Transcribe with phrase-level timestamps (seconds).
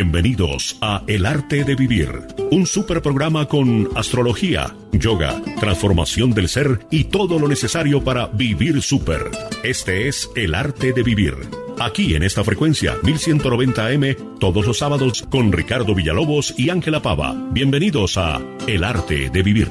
[0.00, 2.08] Bienvenidos a El Arte de Vivir,
[2.52, 8.80] un super programa con astrología, yoga, transformación del ser y todo lo necesario para vivir
[8.80, 9.28] super.
[9.64, 11.34] Este es El Arte de Vivir.
[11.80, 17.34] Aquí en esta frecuencia 1190M todos los sábados con Ricardo Villalobos y Ángela Pava.
[17.50, 19.68] Bienvenidos a El Arte de Vivir.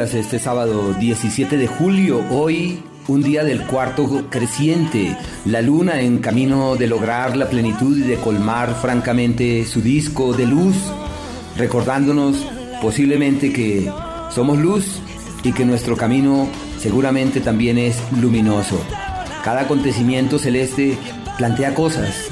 [0.00, 2.24] Este sábado 17 de julio.
[2.30, 5.14] Hoy un día del cuarto creciente,
[5.44, 10.46] la luna en camino de lograr la plenitud y de colmar francamente su disco de
[10.46, 10.74] luz,
[11.58, 12.36] recordándonos
[12.80, 13.92] posiblemente que
[14.30, 15.02] somos luz
[15.44, 18.82] y que nuestro camino seguramente también es luminoso.
[19.44, 20.96] Cada acontecimiento celeste
[21.36, 22.30] plantea cosas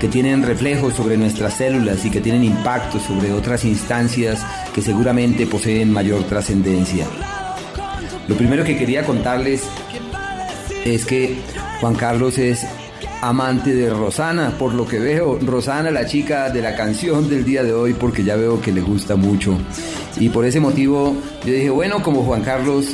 [0.00, 4.40] que tienen reflejos sobre nuestras células y que tienen impacto sobre otras instancias
[4.74, 7.06] que seguramente poseen mayor trascendencia.
[8.26, 9.62] Lo primero que quería contarles
[10.86, 11.36] es que
[11.80, 12.66] Juan Carlos es
[13.20, 17.62] amante de Rosana, por lo que veo, Rosana la chica de la canción del día
[17.62, 19.58] de hoy, porque ya veo que le gusta mucho.
[20.18, 22.86] Y por ese motivo yo dije, bueno, como Juan Carlos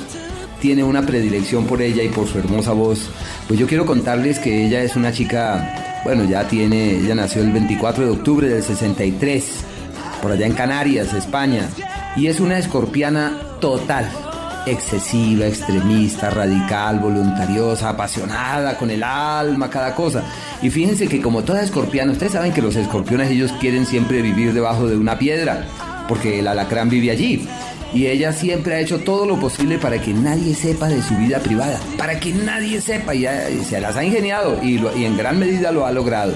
[0.61, 3.09] tiene una predilección por ella y por su hermosa voz,
[3.47, 7.51] pues yo quiero contarles que ella es una chica bueno, ya tiene, ella nació el
[7.51, 9.45] 24 de octubre del 63,
[10.23, 11.69] por allá en Canarias, España,
[12.15, 14.09] y es una escorpiana total,
[14.67, 20.23] excesiva, extremista, radical, voluntariosa, apasionada, con el alma, cada cosa.
[20.63, 24.55] Y fíjense que como toda escorpiana, ustedes saben que los escorpiones ellos quieren siempre vivir
[24.55, 25.67] debajo de una piedra,
[26.07, 27.49] porque el alacrán vive allí
[27.95, 31.39] y ella siempre ha hecho todo lo posible para que nadie sepa de su vida
[31.39, 33.27] privada, para que nadie sepa y,
[33.65, 36.35] se las ha ingeniado y, en gran medida lo ha logrado.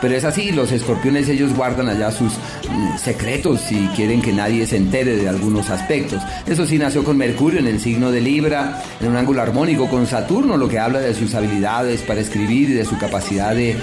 [0.00, 4.66] Pero es así, los escorpiones ellos guardan allá sus mm, secretos y quieren que nadie
[4.66, 6.22] se entere de algunos aspectos.
[6.46, 10.06] Eso sí nació con Mercurio en el signo de Libra, en un ángulo armónico con
[10.06, 13.76] Saturno, lo que habla de sus habilidades para escribir y de su capacidad de, eh,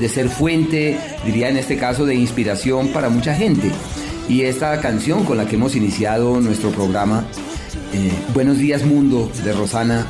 [0.00, 3.70] de ser fuente, diría en este caso, de inspiración para mucha gente.
[4.28, 7.24] Y esta canción con la que hemos iniciado nuestro programa,
[7.94, 10.06] eh, Buenos días Mundo, de Rosana,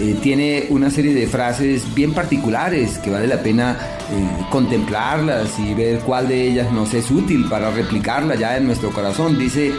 [0.00, 3.76] eh, tiene una serie de frases bien particulares que vale la pena
[4.10, 8.90] eh, contemplarlas y ver cuál de ellas nos es útil para replicarla ya en nuestro
[8.90, 9.38] corazón.
[9.38, 9.72] Dice,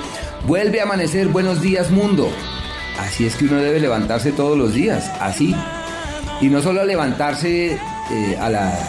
[0.48, 2.32] vuelve a amanecer, buenos días mundo.
[2.98, 5.54] Así es que uno debe levantarse todos los días, así.
[6.40, 7.78] Y no solo levantarse
[8.40, 8.80] a las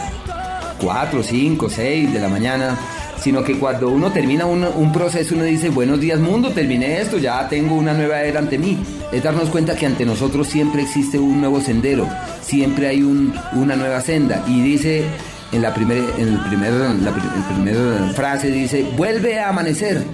[0.80, 2.78] 4, 5, 6 de la mañana,
[3.24, 7.48] sino que cuando uno termina un, proceso, uno dice, buenos días mundo, terminé esto, ya
[7.48, 8.78] tengo una nueva era ante mí.
[9.12, 12.06] Es darnos cuenta que ante nosotros siempre existe un nuevo sendero,
[12.42, 14.44] siempre hay una nueva senda.
[14.46, 15.04] Y dice,
[15.52, 20.04] en la primera en primer, la, frase dice, vuelve a amanecer,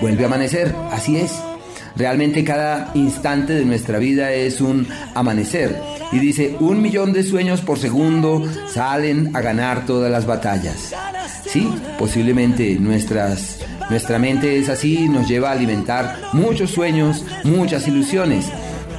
[0.00, 1.32] vuelve a amanecer, así es.
[1.96, 5.80] Realmente cada instante de nuestra vida es un amanecer.
[6.12, 10.92] Y dice, un millón de sueños por segundo salen a ganar todas las batallas.
[11.46, 13.60] Sí, posiblemente nuestras,
[13.90, 18.46] nuestra mente es así, nos lleva a alimentar muchos sueños, muchas ilusiones.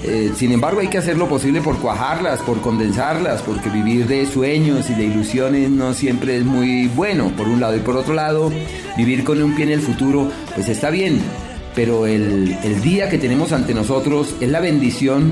[0.07, 4.25] Eh, sin embargo, hay que hacer lo posible por cuajarlas, por condensarlas, porque vivir de
[4.28, 7.75] sueños y de ilusiones no siempre es muy bueno, por un lado.
[7.75, 8.51] Y por otro lado,
[8.95, 11.19] vivir con un pie en el futuro, pues está bien,
[11.75, 15.31] pero el, el día que tenemos ante nosotros es la bendición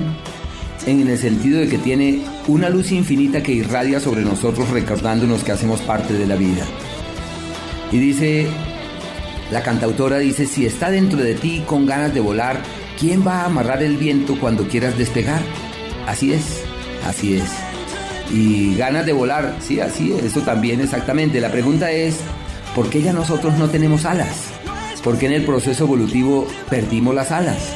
[0.86, 5.54] en el sentido de que tiene una luz infinita que irradia sobre nosotros recordándonos que
[5.54, 6.66] hacemos parte de la vida.
[7.92, 8.48] Y dice,
[9.52, 12.62] la cantautora dice, si está dentro de ti con ganas de volar,
[13.00, 15.42] ¿quién va a amarrar el viento cuando quieras despegar?
[16.08, 16.64] Así es,
[17.06, 17.50] así es.
[18.32, 21.40] Y ganas de volar, sí, así es, eso también exactamente.
[21.40, 22.18] La pregunta es,
[22.76, 24.53] ¿por qué ya nosotros no tenemos alas?
[25.04, 27.74] ¿Por qué en el proceso evolutivo perdimos las alas?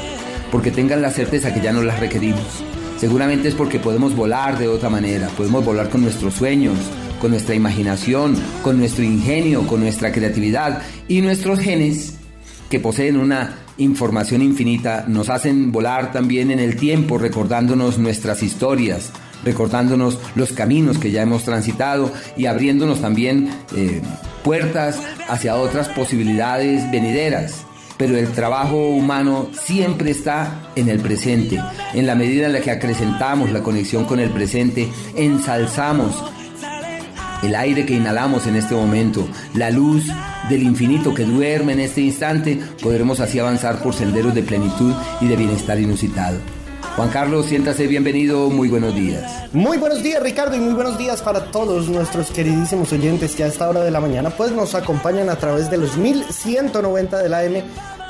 [0.49, 2.63] Porque tengan la certeza que ya no las requerimos.
[2.97, 6.77] Seguramente es porque podemos volar de otra manera, podemos volar con nuestros sueños,
[7.19, 12.15] con nuestra imaginación, con nuestro ingenio, con nuestra creatividad y nuestros genes
[12.69, 19.11] que poseen una información infinita nos hacen volar también en el tiempo recordándonos nuestras historias,
[19.43, 24.01] recordándonos los caminos que ya hemos transitado y abriéndonos también eh,
[24.47, 24.97] puertas
[25.27, 27.65] hacia otras posibilidades venideras.
[27.97, 31.59] Pero el trabajo humano siempre está en el presente.
[31.93, 36.23] En la medida en la que acrecentamos la conexión con el presente, ensalzamos
[37.43, 40.05] el aire que inhalamos en este momento, la luz
[40.49, 45.27] del infinito que duerme en este instante, podremos así avanzar por senderos de plenitud y
[45.27, 46.39] de bienestar inusitado.
[46.97, 49.53] Juan Carlos, siéntase bienvenido, muy buenos días.
[49.53, 53.47] Muy buenos días Ricardo y muy buenos días para todos nuestros queridísimos oyentes que a
[53.47, 57.43] esta hora de la mañana pues nos acompañan a través de los 1190 de la
[57.43, 57.63] M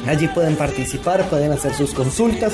[0.08, 2.54] Allí pueden participar, pueden hacer sus consultas,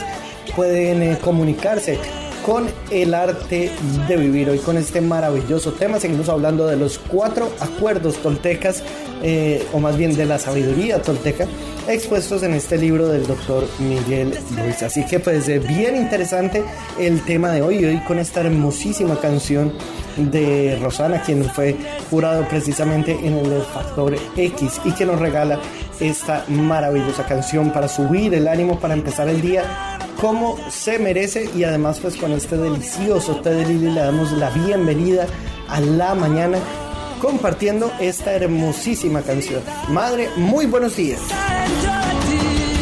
[0.55, 1.99] pueden eh, comunicarse
[2.45, 3.71] con el arte
[4.07, 4.49] de vivir.
[4.49, 8.83] Hoy con este maravilloso tema seguimos hablando de los cuatro acuerdos toltecas,
[9.21, 11.47] eh, o más bien de la sabiduría tolteca,
[11.87, 14.83] expuestos en este libro del doctor Miguel Luis.
[14.83, 16.63] Así que pues eh, bien interesante
[16.99, 19.73] el tema de hoy, hoy con esta hermosísima canción
[20.17, 21.75] de Rosana, quien fue
[22.09, 25.59] jurado precisamente en el Factor X y que nos regala
[25.99, 29.92] esta maravillosa canción para subir el ánimo, para empezar el día
[30.23, 34.49] como se merece y además pues con este delicioso té de Lili le damos la
[34.51, 35.27] bienvenida
[35.67, 36.59] a la mañana
[37.19, 39.61] compartiendo esta hermosísima canción.
[39.89, 41.19] Madre, muy buenos días.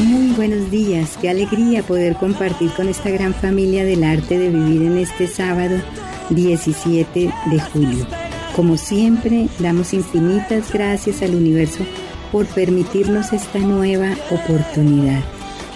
[0.06, 4.84] Muy buenos días, qué alegría poder compartir con esta gran familia del arte de vivir
[4.84, 5.82] en este sábado
[6.30, 8.06] 17 de julio.
[8.56, 11.84] Como siempre, damos infinitas gracias al universo
[12.32, 15.24] por permitirnos esta nueva oportunidad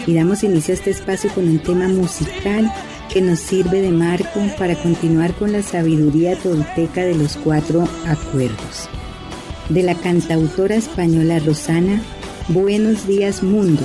[0.08, 2.72] y damos inicio a este espacio con un tema musical
[3.12, 8.90] que nos sirve de marco para continuar con la sabiduría tolteca de los cuatro acuerdos.
[9.70, 12.02] De la cantautora española Rosana,
[12.48, 13.82] Buenos días mundo.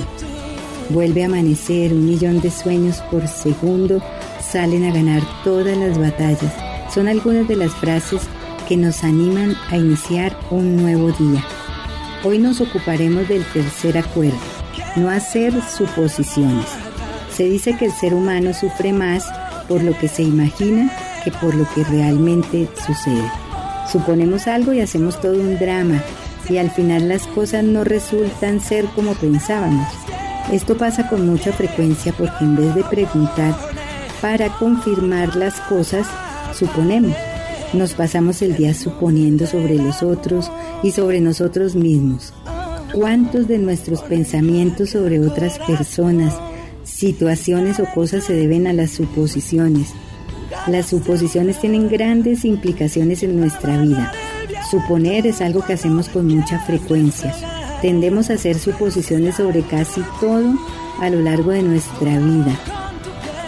[0.89, 4.03] Vuelve a amanecer, un millón de sueños por segundo
[4.39, 6.53] salen a ganar todas las batallas.
[6.93, 8.21] Son algunas de las frases
[8.67, 11.43] que nos animan a iniciar un nuevo día.
[12.23, 14.37] Hoy nos ocuparemos del tercer acuerdo,
[14.95, 16.67] no hacer suposiciones.
[17.35, 19.25] Se dice que el ser humano sufre más
[19.67, 20.91] por lo que se imagina
[21.23, 23.31] que por lo que realmente sucede.
[23.91, 26.01] Suponemos algo y hacemos todo un drama
[26.49, 29.87] y al final las cosas no resultan ser como pensábamos.
[30.51, 33.55] Esto pasa con mucha frecuencia porque en vez de preguntar
[34.21, 36.07] para confirmar las cosas,
[36.53, 37.15] suponemos.
[37.73, 40.51] Nos pasamos el día suponiendo sobre los otros
[40.83, 42.33] y sobre nosotros mismos.
[42.93, 46.33] ¿Cuántos de nuestros pensamientos sobre otras personas,
[46.83, 49.93] situaciones o cosas se deben a las suposiciones?
[50.67, 54.11] Las suposiciones tienen grandes implicaciones en nuestra vida.
[54.69, 57.33] Suponer es algo que hacemos con mucha frecuencia.
[57.81, 60.53] Tendemos a hacer suposiciones sobre casi todo
[60.99, 62.59] a lo largo de nuestra vida.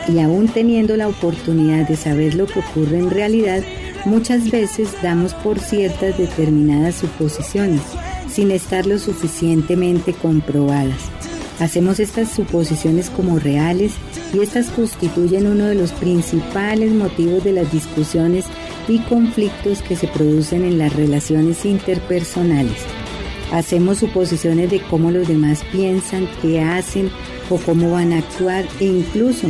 [0.08, 3.62] Y aún teniendo la oportunidad de saber lo que ocurre en realidad,
[4.06, 7.82] muchas veces damos por ciertas determinadas suposiciones
[8.34, 10.98] sin estar lo suficientemente comprobadas.
[11.60, 13.94] Hacemos estas suposiciones como reales
[14.34, 18.46] y estas constituyen uno de los principales motivos de las discusiones
[18.88, 22.78] y conflictos que se producen en las relaciones interpersonales.
[23.52, 27.12] Hacemos suposiciones de cómo los demás piensan, qué hacen
[27.52, 29.48] o cómo van a actuar e incluso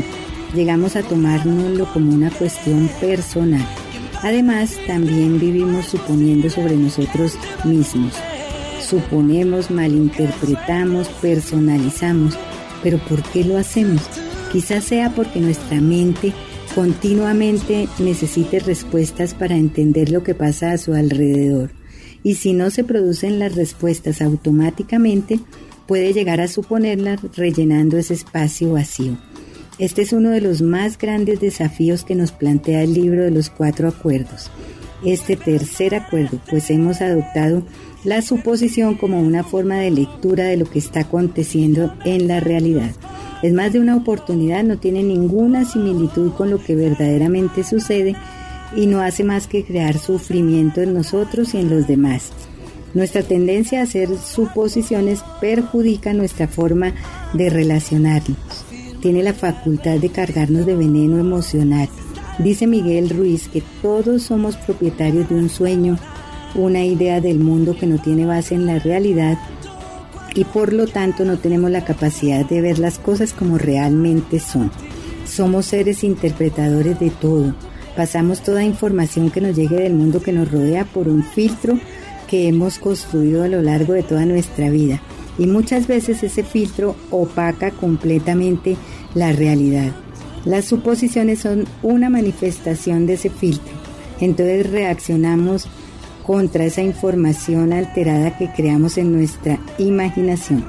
[0.54, 3.66] llegamos a tomárnoslo como una cuestión personal.
[4.24, 8.14] Además, también vivimos suponiendo sobre nosotros mismos
[8.94, 12.38] suponemos, malinterpretamos, personalizamos.
[12.84, 14.04] Pero ¿por qué lo hacemos?
[14.51, 16.31] Quizás sea porque nuestra mente
[16.75, 21.72] continuamente necesite respuestas para entender lo que pasa a su alrededor.
[22.22, 25.39] Y si no se producen las respuestas automáticamente,
[25.88, 29.18] puede llegar a suponerlas rellenando ese espacio vacío.
[29.79, 33.50] Este es uno de los más grandes desafíos que nos plantea el libro de los
[33.50, 34.51] cuatro acuerdos.
[35.05, 37.63] Este tercer acuerdo, pues hemos adoptado
[38.03, 42.91] la suposición como una forma de lectura de lo que está aconteciendo en la realidad.
[43.41, 48.15] Es más de una oportunidad, no tiene ninguna similitud con lo que verdaderamente sucede
[48.75, 52.31] y no hace más que crear sufrimiento en nosotros y en los demás.
[52.93, 56.93] Nuestra tendencia a hacer suposiciones perjudica nuestra forma
[57.33, 58.38] de relacionarnos.
[59.01, 61.89] Tiene la facultad de cargarnos de veneno emocional.
[62.40, 65.98] Dice Miguel Ruiz que todos somos propietarios de un sueño,
[66.56, 69.38] una idea del mundo que no tiene base en la realidad
[70.36, 74.72] y por lo tanto no tenemos la capacidad de ver las cosas como realmente son.
[75.28, 77.54] Somos seres interpretadores de todo.
[77.96, 81.80] Pasamos toda información que nos llegue del mundo que nos rodea por un filtro
[82.28, 85.02] que hemos construido a lo largo de toda nuestra vida.
[85.38, 88.75] Y muchas veces ese filtro opaca completamente
[89.13, 89.94] la realidad.
[90.46, 93.74] Las suposiciones son una manifestación de ese filtro.
[94.20, 95.68] Entonces reaccionamos
[96.26, 100.66] contra esa información alterada que creamos en nuestra imaginación.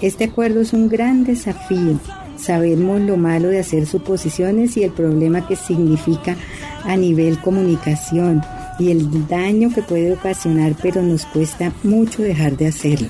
[0.00, 1.98] Este acuerdo es un gran desafío.
[2.36, 6.36] Sabemos lo malo de hacer suposiciones y el problema que significa
[6.84, 8.42] a nivel comunicación
[8.78, 13.08] y el daño que puede ocasionar, pero nos cuesta mucho dejar de hacerlo.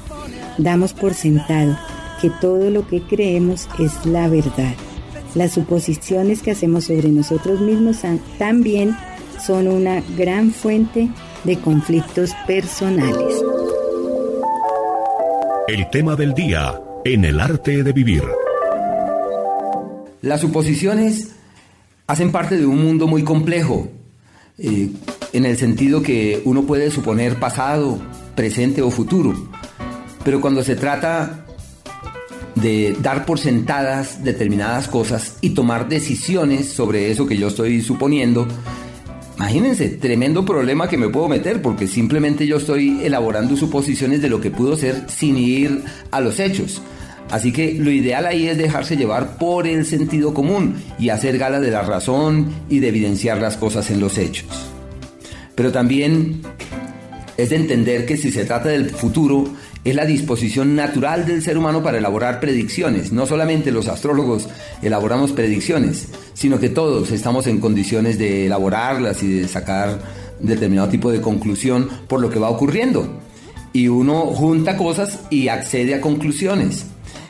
[0.57, 1.77] Damos por sentado
[2.23, 4.75] que todo lo que creemos es la verdad.
[5.35, 7.99] Las suposiciones que hacemos sobre nosotros mismos
[8.39, 8.97] también
[9.45, 11.09] son una gran fuente
[11.45, 13.43] de conflictos personales.
[15.69, 18.23] El tema del día en el arte de vivir.
[20.21, 21.31] Las suposiciones
[22.07, 23.89] hacen parte de un mundo muy complejo,
[24.59, 24.91] eh,
[25.33, 27.99] en el sentido que uno puede suponer pasado,
[28.35, 29.35] presente o futuro,
[30.25, 31.45] pero cuando se trata
[32.61, 38.47] de dar por sentadas determinadas cosas y tomar decisiones sobre eso que yo estoy suponiendo,
[39.37, 44.41] imagínense, tremendo problema que me puedo meter porque simplemente yo estoy elaborando suposiciones de lo
[44.41, 46.83] que pudo ser sin ir a los hechos.
[47.31, 51.61] Así que lo ideal ahí es dejarse llevar por el sentido común y hacer gala
[51.61, 54.49] de la razón y de evidenciar las cosas en los hechos.
[55.55, 56.41] Pero también
[57.37, 59.45] es de entender que si se trata del futuro,
[59.91, 63.13] es la disposición natural del ser humano para elaborar predicciones.
[63.13, 64.49] No solamente los astrólogos
[64.83, 70.01] elaboramos predicciones, sino que todos estamos en condiciones de elaborarlas y de sacar
[70.41, 73.21] determinado tipo de conclusión por lo que va ocurriendo.
[73.73, 76.87] Y uno junta cosas y accede a conclusiones.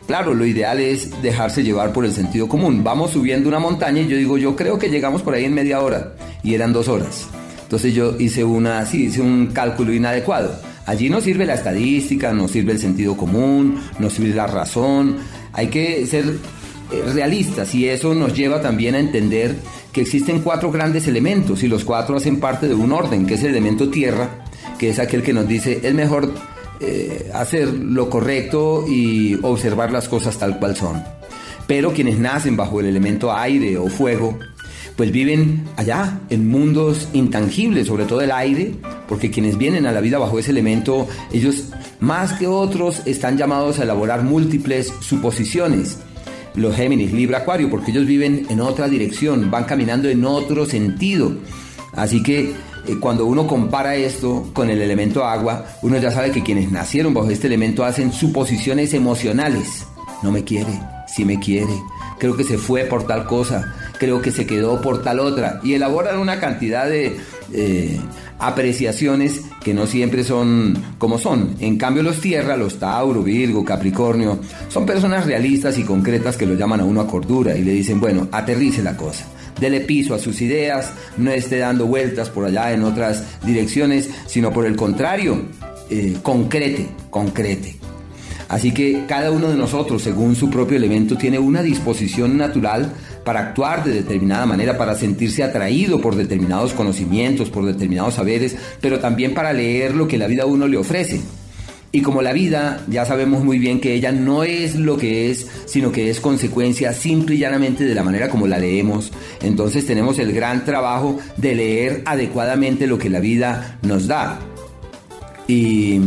[0.06, 2.82] Claro, lo ideal es dejarse llevar por el sentido común.
[2.82, 5.82] Vamos subiendo una montaña y yo digo, yo creo que llegamos por ahí en media
[5.82, 7.28] hora y eran dos horas.
[7.62, 10.58] Entonces yo hice una, hice un cálculo inadecuado.
[10.88, 15.18] Allí no sirve la estadística, no sirve el sentido común, no sirve la razón.
[15.52, 19.54] Hay que ser eh, realistas y eso nos lleva también a entender
[19.92, 23.42] que existen cuatro grandes elementos y los cuatro hacen parte de un orden, que es
[23.42, 24.46] el elemento tierra,
[24.78, 26.32] que es aquel que nos dice es mejor
[26.80, 31.02] eh, hacer lo correcto y observar las cosas tal cual son.
[31.66, 34.38] Pero quienes nacen bajo el elemento aire o fuego,
[34.98, 38.74] pues viven allá, en mundos intangibles, sobre todo el aire,
[39.08, 41.66] porque quienes vienen a la vida bajo ese elemento, ellos
[42.00, 45.98] más que otros están llamados a elaborar múltiples suposiciones.
[46.56, 51.30] Los Géminis, Libra, Acuario, porque ellos viven en otra dirección, van caminando en otro sentido.
[51.92, 52.50] Así que
[52.88, 57.14] eh, cuando uno compara esto con el elemento agua, uno ya sabe que quienes nacieron
[57.14, 59.86] bajo este elemento hacen suposiciones emocionales.
[60.24, 60.72] No me quiere,
[61.06, 61.72] sí me quiere,
[62.18, 65.60] creo que se fue por tal cosa, creo que se quedó por tal otra.
[65.62, 67.16] Y elaboran una cantidad de
[67.52, 68.00] eh,
[68.38, 71.56] apreciaciones que no siempre son como son.
[71.60, 74.38] En cambio los tierra, los Tauro, Virgo, Capricornio,
[74.68, 78.00] son personas realistas y concretas que lo llaman a uno a cordura y le dicen,
[78.00, 79.26] bueno, aterrice la cosa
[79.60, 84.52] dele piso a sus ideas, no esté dando vueltas por allá en otras direcciones, sino
[84.52, 85.42] por el contrario,
[85.90, 87.76] eh, concrete, concrete.
[88.48, 92.92] Así que cada uno de nosotros, según su propio elemento, tiene una disposición natural
[93.28, 99.00] para actuar de determinada manera, para sentirse atraído por determinados conocimientos, por determinados saberes, pero
[99.00, 101.20] también para leer lo que la vida a uno le ofrece.
[101.92, 105.46] Y como la vida, ya sabemos muy bien que ella no es lo que es,
[105.66, 109.12] sino que es consecuencia simple y llanamente de la manera como la leemos.
[109.42, 114.38] Entonces tenemos el gran trabajo de leer adecuadamente lo que la vida nos da.
[115.46, 116.00] Y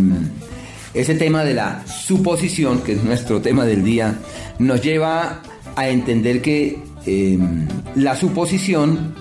[0.96, 4.16] ese tema de la suposición, que es nuestro tema del día,
[4.58, 5.44] nos lleva
[5.76, 9.14] a entender que em, la suposición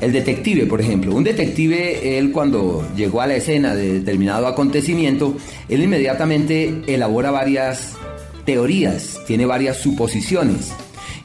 [0.00, 5.36] el detective, por ejemplo, un detective, él cuando llegó a la escena de determinado acontecimiento,
[5.68, 7.94] él inmediatamente elabora varias
[8.44, 10.74] teorías, tiene varias suposiciones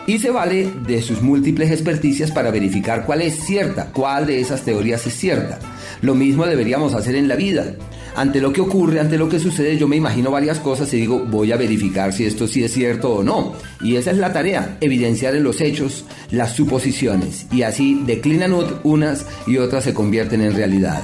[0.09, 4.63] y se vale de sus múltiples experticias para verificar cuál es cierta, cuál de esas
[4.63, 5.59] teorías es cierta.
[6.01, 7.75] Lo mismo deberíamos hacer en la vida
[8.15, 11.19] ante lo que ocurre, ante lo que sucede, yo me imagino varias cosas y digo,
[11.19, 13.53] voy a verificar si esto sí es cierto o no.
[13.81, 17.45] Y esa es la tarea, evidenciar en los hechos las suposiciones.
[17.51, 21.03] Y así declinan unas y otras se convierten en realidad.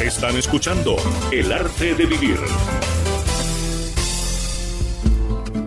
[0.00, 0.96] Están escuchando
[1.32, 2.38] El arte de vivir.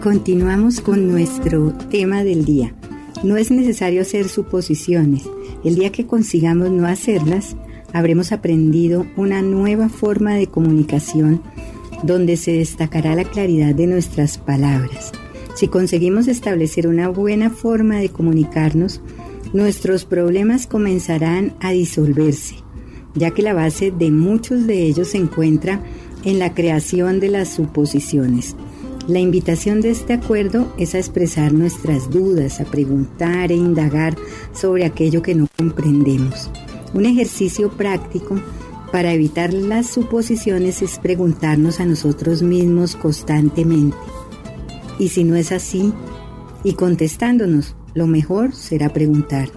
[0.05, 2.75] Continuamos con nuestro tema del día.
[3.23, 5.23] No es necesario hacer suposiciones.
[5.63, 7.55] El día que consigamos no hacerlas,
[7.91, 11.41] habremos aprendido una nueva forma de comunicación
[12.03, 15.11] donde se destacará la claridad de nuestras palabras.
[15.55, 19.01] Si conseguimos establecer una buena forma de comunicarnos,
[19.53, 22.57] nuestros problemas comenzarán a disolverse,
[23.15, 25.81] ya que la base de muchos de ellos se encuentra
[26.23, 28.55] en la creación de las suposiciones.
[29.07, 34.15] La invitación de este acuerdo es a expresar nuestras dudas, a preguntar e indagar
[34.51, 36.49] sobre aquello que no comprendemos.
[36.95, 38.41] Un ejercicio práctico
[38.91, 43.97] para evitar las suposiciones es preguntarnos a nosotros mismos constantemente.
[44.97, 45.93] Y si no es así,
[46.63, 49.49] y contestándonos, lo mejor será preguntar,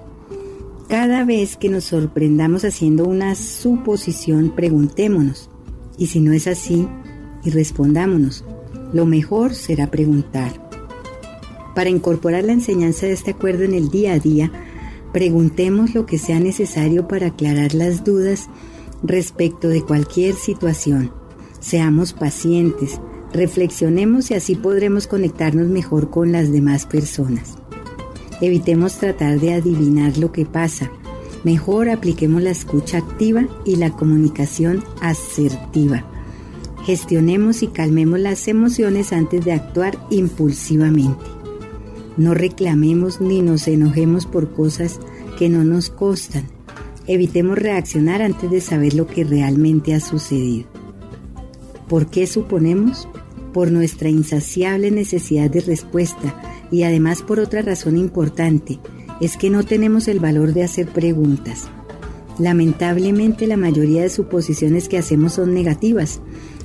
[0.88, 5.50] Cada vez que nos sorprendamos haciendo una suposición, preguntémonos.
[5.98, 6.88] Y si no es así,
[7.44, 8.42] y respondámonos.
[8.92, 10.68] Lo mejor será preguntar.
[11.74, 14.50] Para incorporar la enseñanza de este acuerdo en el día a día,
[15.12, 18.48] preguntemos lo que sea necesario para aclarar las dudas
[19.02, 21.12] respecto de cualquier situación.
[21.60, 23.00] Seamos pacientes,
[23.32, 27.56] reflexionemos y así podremos conectarnos mejor con las demás personas.
[28.40, 30.90] Evitemos tratar de adivinar lo que pasa.
[31.44, 36.04] Mejor apliquemos la escucha activa y la comunicación asertiva.
[36.88, 41.22] Gestionemos y calmemos las emociones antes de actuar impulsivamente.
[42.16, 44.98] No reclamemos ni nos enojemos por cosas
[45.38, 46.44] que no nos costan.
[47.06, 50.66] Evitemos reaccionar antes de saber lo que realmente ha sucedido.
[51.90, 53.06] ¿Por qué suponemos?
[53.52, 56.40] Por nuestra insaciable necesidad de respuesta
[56.70, 58.78] y además por otra razón importante,
[59.20, 61.68] es que no tenemos el valor de hacer preguntas.
[62.38, 66.20] Lamentablemente la mayoría de suposiciones que hacemos son negativas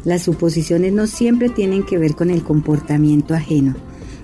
[0.05, 3.75] las suposiciones no siempre tienen que ver con el comportamiento ajeno.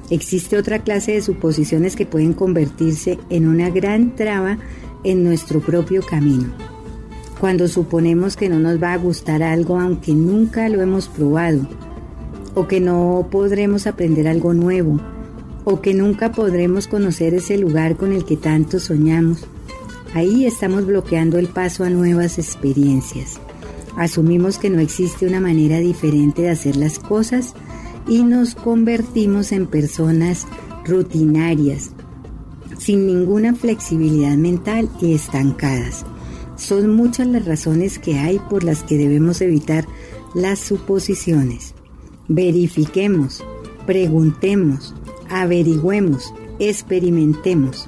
[0.09, 4.57] Existe otra clase de suposiciones que pueden convertirse en una gran traba
[5.03, 6.47] en nuestro propio camino.
[7.39, 11.61] Cuando suponemos que no nos va a gustar algo aunque nunca lo hemos probado,
[12.55, 14.99] o que no podremos aprender algo nuevo,
[15.63, 19.47] o que nunca podremos conocer ese lugar con el que tanto soñamos,
[20.13, 23.39] ahí estamos bloqueando el paso a nuevas experiencias.
[23.95, 27.53] Asumimos que no existe una manera diferente de hacer las cosas
[28.07, 30.47] y nos convertimos en personas
[30.85, 31.91] rutinarias,
[32.77, 36.05] sin ninguna flexibilidad mental y estancadas.
[36.55, 39.85] Son muchas las razones que hay por las que debemos evitar
[40.33, 41.73] las suposiciones.
[42.27, 43.43] Verifiquemos,
[43.85, 44.93] preguntemos,
[45.29, 47.87] averigüemos, experimentemos.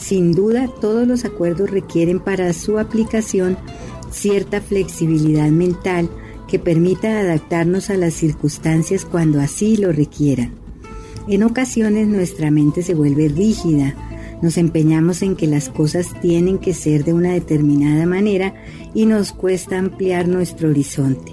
[0.00, 3.58] Sin duda, todos los acuerdos requieren para su aplicación
[4.10, 6.08] cierta flexibilidad mental
[6.48, 10.54] que permita adaptarnos a las circunstancias cuando así lo requieran.
[11.28, 13.94] En ocasiones nuestra mente se vuelve rígida,
[14.42, 18.54] nos empeñamos en que las cosas tienen que ser de una determinada manera
[18.94, 21.32] y nos cuesta ampliar nuestro horizonte.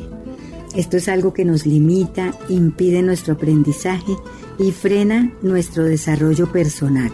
[0.76, 4.14] Esto es algo que nos limita, impide nuestro aprendizaje
[4.60, 7.12] y frena nuestro desarrollo personal.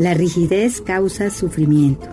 [0.00, 2.08] La rigidez causa sufrimiento.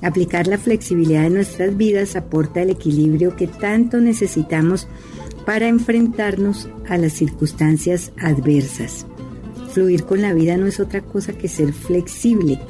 [0.00, 4.88] Aplicar la flexibilidad en nuestras vidas aporta el equilibrio que tanto necesitamos
[5.44, 9.04] para enfrentarnos a las circunstancias adversas.
[9.72, 12.60] Fluir con la vida no es otra cosa que ser flexible.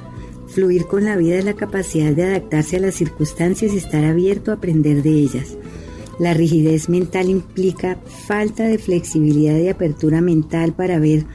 [0.49, 4.51] Fluir con la vida es la capacidad de adaptarse a las circunstancias y estar abierto
[4.51, 5.57] a aprender de ellas.
[6.19, 11.27] La rigidez mental implica falta de flexibilidad y apertura mental para ver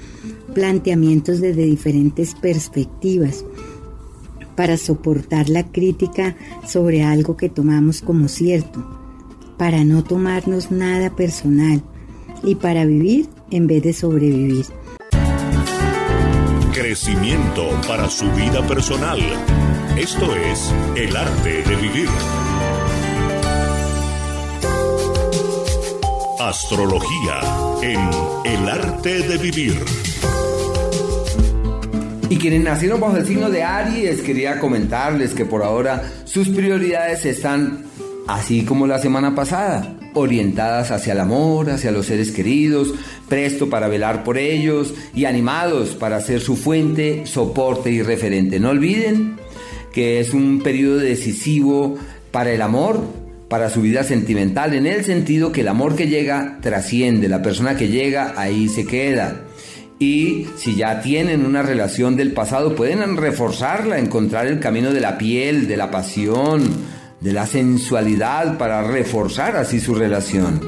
[0.53, 3.43] planteamientos desde diferentes perspectivas
[4.55, 6.35] para soportar la crítica
[6.67, 8.83] sobre algo que tomamos como cierto,
[9.57, 11.81] para no tomarnos nada personal
[12.43, 14.65] y para vivir en vez de sobrevivir.
[16.73, 19.19] Crecimiento para su vida personal.
[19.97, 22.09] Esto es el arte de vivir.
[26.39, 27.39] Astrología
[27.81, 29.85] en el arte de vivir.
[32.33, 37.27] Y quienes nacieron bajo el signo de Aries, quería comentarles que por ahora sus prioridades
[37.27, 37.85] están,
[38.27, 42.91] así como la semana pasada, orientadas hacia el amor, hacia los seres queridos,
[43.29, 48.59] presto para velar por ellos y animados para ser su fuente, soporte y referente.
[48.59, 49.35] No olviden
[49.93, 51.99] que es un periodo decisivo
[52.31, 52.99] para el amor,
[53.47, 57.77] para su vida sentimental, en el sentido que el amor que llega trasciende, la persona
[57.77, 59.43] que llega ahí se queda
[60.03, 65.17] y si ya tienen una relación del pasado pueden reforzarla, encontrar el camino de la
[65.17, 66.61] piel, de la pasión,
[67.21, 70.59] de la sensualidad para reforzar así su relación.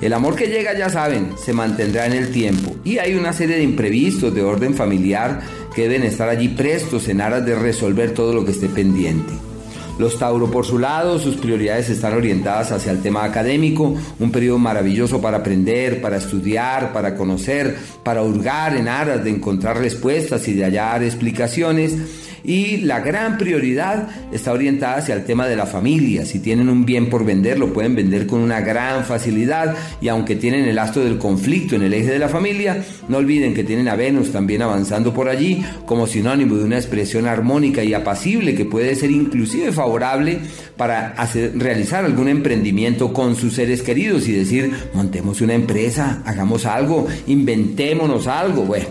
[0.00, 3.56] El amor que llega, ya saben, se mantendrá en el tiempo y hay una serie
[3.56, 5.42] de imprevistos de orden familiar
[5.74, 9.51] que deben estar allí prestos en aras de resolver todo lo que esté pendiente.
[9.98, 14.58] Los Tauro por su lado, sus prioridades están orientadas hacia el tema académico, un periodo
[14.58, 20.54] maravilloso para aprender, para estudiar, para conocer, para hurgar en aras de encontrar respuestas y
[20.54, 26.24] de hallar explicaciones y la gran prioridad está orientada hacia el tema de la familia.
[26.24, 30.36] Si tienen un bien por vender, lo pueden vender con una gran facilidad y aunque
[30.36, 33.88] tienen el astro del conflicto en el eje de la familia, no olviden que tienen
[33.88, 38.64] a Venus también avanzando por allí como sinónimo de una expresión armónica y apacible que
[38.64, 40.38] puede ser inclusive favorable
[40.76, 46.66] para hacer, realizar algún emprendimiento con sus seres queridos y decir, montemos una empresa, hagamos
[46.66, 48.62] algo, inventémonos algo.
[48.62, 48.86] Bueno,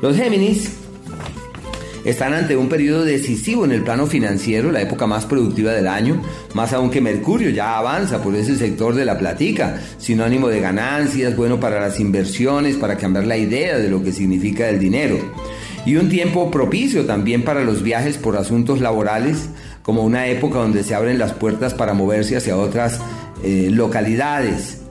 [0.00, 0.81] los Géminis
[2.04, 6.20] Están ante un periodo decisivo en el plano financiero, la época más productiva del año,
[6.52, 11.36] más aún que Mercurio ya avanza por ese sector de la platica, sinónimo de ganancias,
[11.36, 15.16] bueno para las inversiones, para cambiar la idea de lo que significa el dinero.
[15.86, 19.48] Y un tiempo propicio también para los viajes por asuntos laborales,
[19.82, 23.00] como una época donde se abren las puertas para moverse hacia otras
[23.44, 24.81] eh, localidades.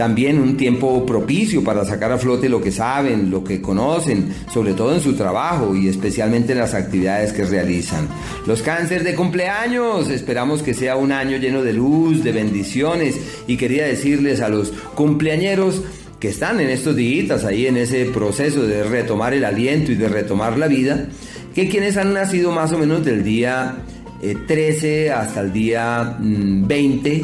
[0.00, 4.72] También un tiempo propicio para sacar a flote lo que saben, lo que conocen, sobre
[4.72, 8.08] todo en su trabajo y especialmente en las actividades que realizan.
[8.46, 13.58] Los cánceres de cumpleaños, esperamos que sea un año lleno de luz, de bendiciones y
[13.58, 15.82] quería decirles a los cumpleañeros
[16.18, 20.08] que están en estos días ahí en ese proceso de retomar el aliento y de
[20.08, 21.08] retomar la vida,
[21.54, 23.76] que quienes han nacido más o menos del día
[24.22, 27.22] 13 eh, hasta el día 20,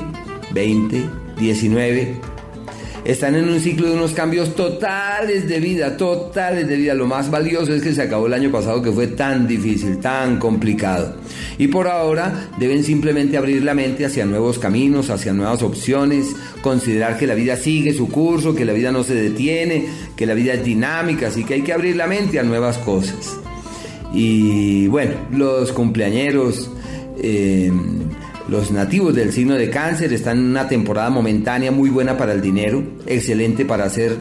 [0.52, 1.04] 20,
[1.38, 2.35] 19,
[3.06, 6.92] están en un ciclo de unos cambios totales de vida, totales de vida.
[6.92, 10.40] Lo más valioso es que se acabó el año pasado que fue tan difícil, tan
[10.40, 11.14] complicado.
[11.56, 17.16] Y por ahora deben simplemente abrir la mente hacia nuevos caminos, hacia nuevas opciones, considerar
[17.16, 20.54] que la vida sigue su curso, que la vida no se detiene, que la vida
[20.54, 23.38] es dinámica, así que hay que abrir la mente a nuevas cosas.
[24.12, 26.70] Y bueno, los cumpleañeros...
[27.18, 27.70] Eh,
[28.48, 32.40] los nativos del signo de cáncer están en una temporada momentánea muy buena para el
[32.40, 34.16] dinero, excelente para hacer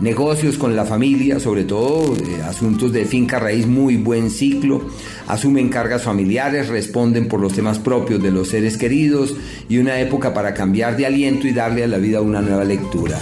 [0.00, 4.82] negocios con la familia, sobre todo eh, asuntos de finca raíz, muy buen ciclo,
[5.28, 9.34] asumen cargas familiares, responden por los temas propios de los seres queridos
[9.68, 13.18] y una época para cambiar de aliento y darle a la vida una nueva lectura.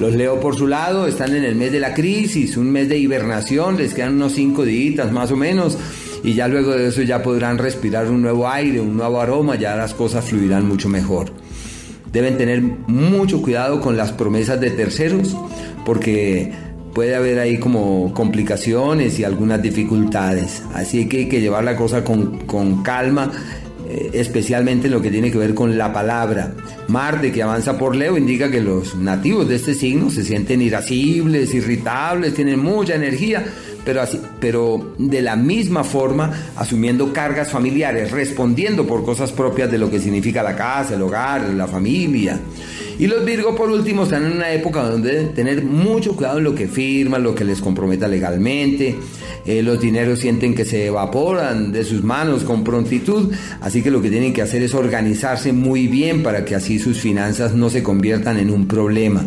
[0.00, 2.98] Los leo por su lado, están en el mes de la crisis, un mes de
[2.98, 5.76] hibernación, les quedan unos cinco días más o menos
[6.22, 9.76] y ya luego de eso ya podrán respirar un nuevo aire, un nuevo aroma, ya
[9.76, 11.30] las cosas fluirán mucho mejor.
[12.12, 15.36] Deben tener mucho cuidado con las promesas de terceros
[15.84, 16.52] porque
[16.94, 20.62] puede haber ahí como complicaciones y algunas dificultades.
[20.74, 23.30] Así que hay que llevar la cosa con, con calma,
[23.88, 26.54] eh, especialmente en lo que tiene que ver con la palabra.
[26.88, 31.54] Marte que avanza por Leo indica que los nativos de este signo se sienten irascibles,
[31.54, 33.46] irritables, tienen mucha energía,
[33.84, 39.78] pero, así, pero de la misma forma asumiendo cargas familiares, respondiendo por cosas propias de
[39.78, 42.38] lo que significa la casa, el hogar, la familia.
[42.98, 46.44] Y los Virgo, por último, están en una época donde deben tener mucho cuidado en
[46.44, 48.96] lo que firman, lo que les comprometa legalmente.
[49.46, 54.02] Eh, los dineros sienten que se evaporan de sus manos con prontitud, así que lo
[54.02, 57.84] que tienen que hacer es organizarse muy bien para que así sus finanzas no se
[57.84, 59.24] conviertan en un problema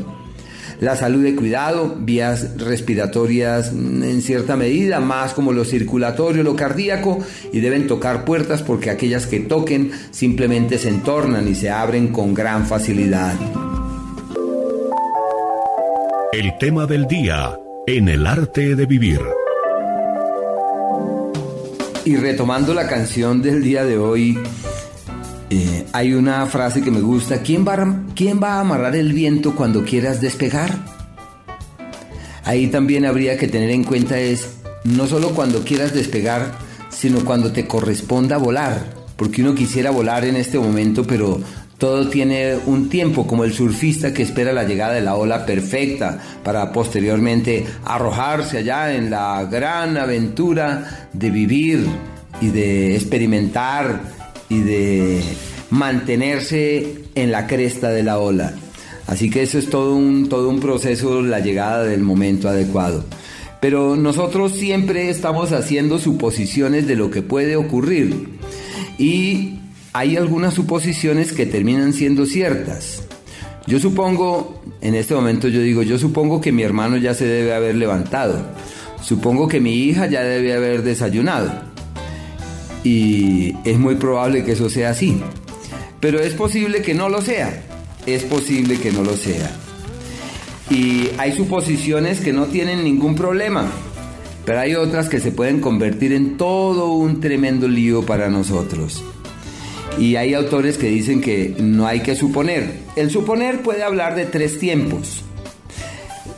[0.82, 6.56] la salud de cuidado, vías respiratorias mm, en cierta medida, más como lo circulatorio, lo
[6.56, 7.20] cardíaco,
[7.54, 12.34] y deben tocar puertas porque aquellas que toquen simplemente se entornan y se abren con
[12.34, 13.36] gran facilidad.
[16.34, 19.20] El tema del día en el arte de vivir.
[22.06, 24.40] Y retomando la canción del día de hoy,
[25.54, 27.76] eh, hay una frase que me gusta, ¿Quién va,
[28.16, 30.80] ¿quién va a amarrar el viento cuando quieras despegar?
[32.46, 34.48] Ahí también habría que tener en cuenta es,
[34.86, 36.54] no solo cuando quieras despegar,
[36.88, 41.42] sino cuando te corresponda volar, porque uno quisiera volar en este momento, pero
[41.78, 46.18] todo tiene un tiempo, como el surfista que espera la llegada de la ola perfecta
[46.46, 51.86] para posteriormente arrojarse allá en la gran aventura de vivir
[52.40, 54.21] y de experimentar
[54.52, 55.24] y de
[55.70, 58.54] mantenerse en la cresta de la ola.
[59.08, 63.06] Así que eso es todo un, todo un proceso, la llegada del momento adecuado.
[63.62, 68.28] Pero nosotros siempre estamos haciendo suposiciones de lo que puede ocurrir.
[68.98, 69.60] Y
[69.94, 73.04] hay algunas suposiciones que terminan siendo ciertas.
[73.68, 77.54] Yo supongo, en este momento yo digo, yo supongo que mi hermano ya se debe
[77.54, 78.48] haber levantado.
[79.02, 81.71] Supongo que mi hija ya debe haber desayunado
[82.84, 85.18] y es muy probable que eso sea así.
[86.00, 87.64] Pero es posible que no lo sea.
[88.06, 89.52] Es posible que no lo sea.
[90.70, 93.70] Y hay suposiciones que no tienen ningún problema.
[94.46, 99.04] Pero hay otras que se pueden convertir en todo un tremendo lío para nosotros.
[100.00, 102.80] Y hay autores que dicen que no hay que suponer.
[102.96, 105.24] El suponer puede hablar de tres tiempos.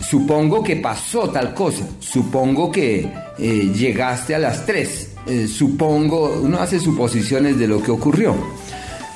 [0.02, 1.88] Supongo que pasó tal cosa.
[2.00, 7.92] Supongo que eh, llegaste a las tres eh, supongo, uno hace suposiciones de lo que
[7.92, 8.36] ocurrió,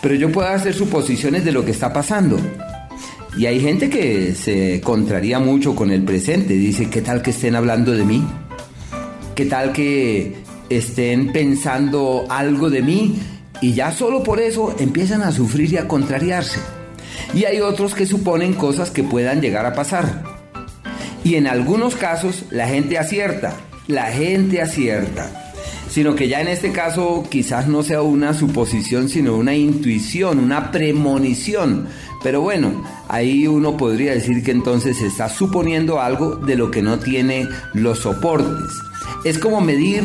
[0.01, 2.39] pero yo puedo hacer suposiciones de lo que está pasando.
[3.37, 7.55] Y hay gente que se contraría mucho con el presente, dice, ¿qué tal que estén
[7.55, 8.25] hablando de mí?
[9.35, 10.37] ¿Qué tal que
[10.69, 13.19] estén pensando algo de mí?
[13.61, 16.59] Y ya solo por eso empiezan a sufrir y a contrariarse.
[17.33, 20.23] Y hay otros que suponen cosas que puedan llegar a pasar.
[21.23, 23.55] Y en algunos casos la gente acierta,
[23.87, 25.46] la gente acierta.
[25.89, 30.71] Sino que ya en este caso quizás no sea una suposición, sino una intuición, una
[30.71, 31.87] premonición.
[32.23, 36.81] Pero bueno, ahí uno podría decir que entonces se está suponiendo algo de lo que
[36.81, 38.69] no tiene los soportes.
[39.23, 40.03] Es como medir,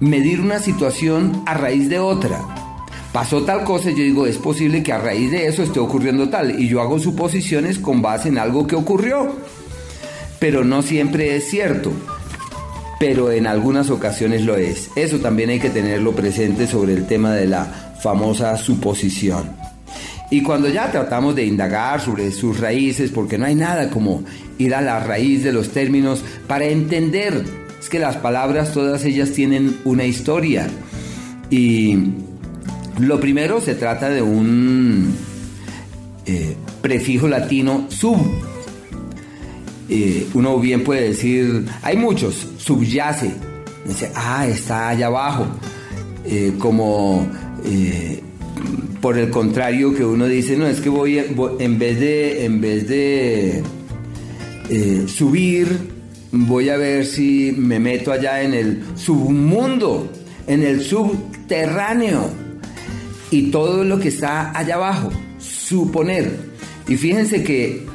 [0.00, 2.40] medir una situación a raíz de otra.
[3.12, 6.30] Pasó tal cosa y yo digo, es posible que a raíz de eso esté ocurriendo
[6.30, 6.58] tal.
[6.58, 9.36] Y yo hago suposiciones con base en algo que ocurrió.
[10.38, 11.92] Pero no siempre es cierto
[13.02, 14.88] pero en algunas ocasiones lo es.
[14.94, 17.64] Eso también hay que tenerlo presente sobre el tema de la
[18.00, 19.50] famosa suposición.
[20.30, 24.22] Y cuando ya tratamos de indagar sobre sus raíces, porque no hay nada como
[24.56, 27.42] ir a la raíz de los términos para entender,
[27.80, 30.68] es que las palabras todas ellas tienen una historia.
[31.50, 31.96] Y
[33.00, 35.12] lo primero se trata de un
[36.24, 38.51] eh, prefijo latino sub,
[39.94, 43.30] eh, uno bien puede decir, hay muchos, subyace,
[43.84, 45.46] dice, ah, está allá abajo,
[46.24, 47.26] eh, como
[47.62, 48.22] eh,
[49.02, 52.88] por el contrario que uno dice, no, es que voy, en vez de, en vez
[52.88, 53.62] de
[55.08, 55.68] subir,
[56.30, 60.10] voy a ver si me meto allá en el submundo,
[60.46, 62.30] en el subterráneo,
[63.30, 66.30] y todo lo que está allá abajo, suponer.
[66.88, 67.91] Y fíjense que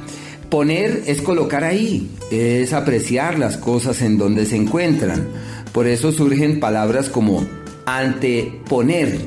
[0.49, 5.27] Poner es colocar ahí, es apreciar las cosas en donde se encuentran.
[5.73, 7.45] Por eso surgen palabras como
[7.85, 9.17] anteponer,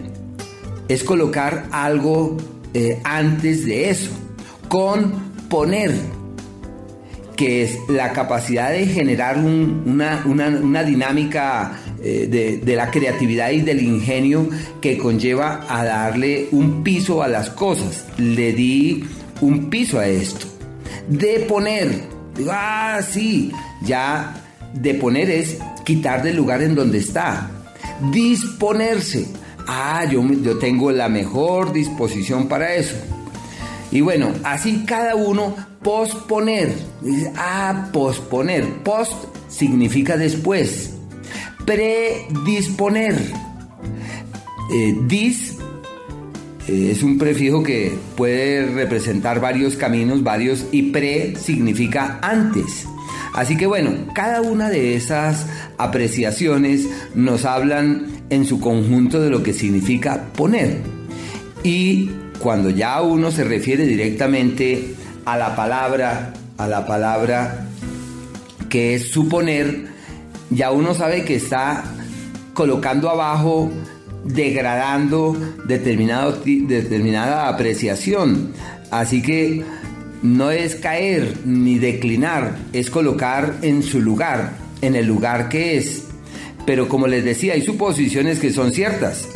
[0.88, 2.36] es colocar algo
[2.72, 4.10] eh, antes de eso.
[4.68, 5.92] Componer,
[7.36, 13.82] que es la capacidad de generar una, dinámica eh, de, de, la creatividad y del
[13.82, 14.48] ingenio
[14.80, 18.06] que conlleva a darle un piso a las cosas.
[18.16, 19.04] Le di
[19.40, 20.49] un piso a esto.
[21.10, 22.08] Deponer.
[22.48, 24.42] Ah, sí, ya
[24.72, 27.50] deponer es quitar del lugar en donde está.
[28.12, 29.26] Disponerse.
[29.66, 32.96] Ah, yo, yo tengo la mejor disposición para eso.
[33.90, 36.72] Y bueno, así cada uno posponer.
[37.36, 38.64] Ah, posponer.
[38.84, 39.12] Post
[39.48, 40.94] significa después.
[41.66, 43.16] Predisponer.
[44.72, 45.49] Eh, dis
[46.70, 52.86] eh, es un prefijo que puede representar varios caminos, varios, y pre significa antes.
[53.34, 55.46] Así que bueno, cada una de esas
[55.78, 60.78] apreciaciones nos hablan en su conjunto de lo que significa poner.
[61.64, 67.66] Y cuando ya uno se refiere directamente a la palabra, a la palabra
[68.68, 69.88] que es suponer,
[70.50, 71.82] ya uno sabe que está
[72.54, 73.72] colocando abajo
[74.24, 78.52] degradando determinado, determinada apreciación.
[78.90, 79.62] Así que
[80.22, 84.52] no es caer ni declinar, es colocar en su lugar,
[84.82, 86.04] en el lugar que es.
[86.66, 89.28] Pero como les decía, hay suposiciones que son ciertas.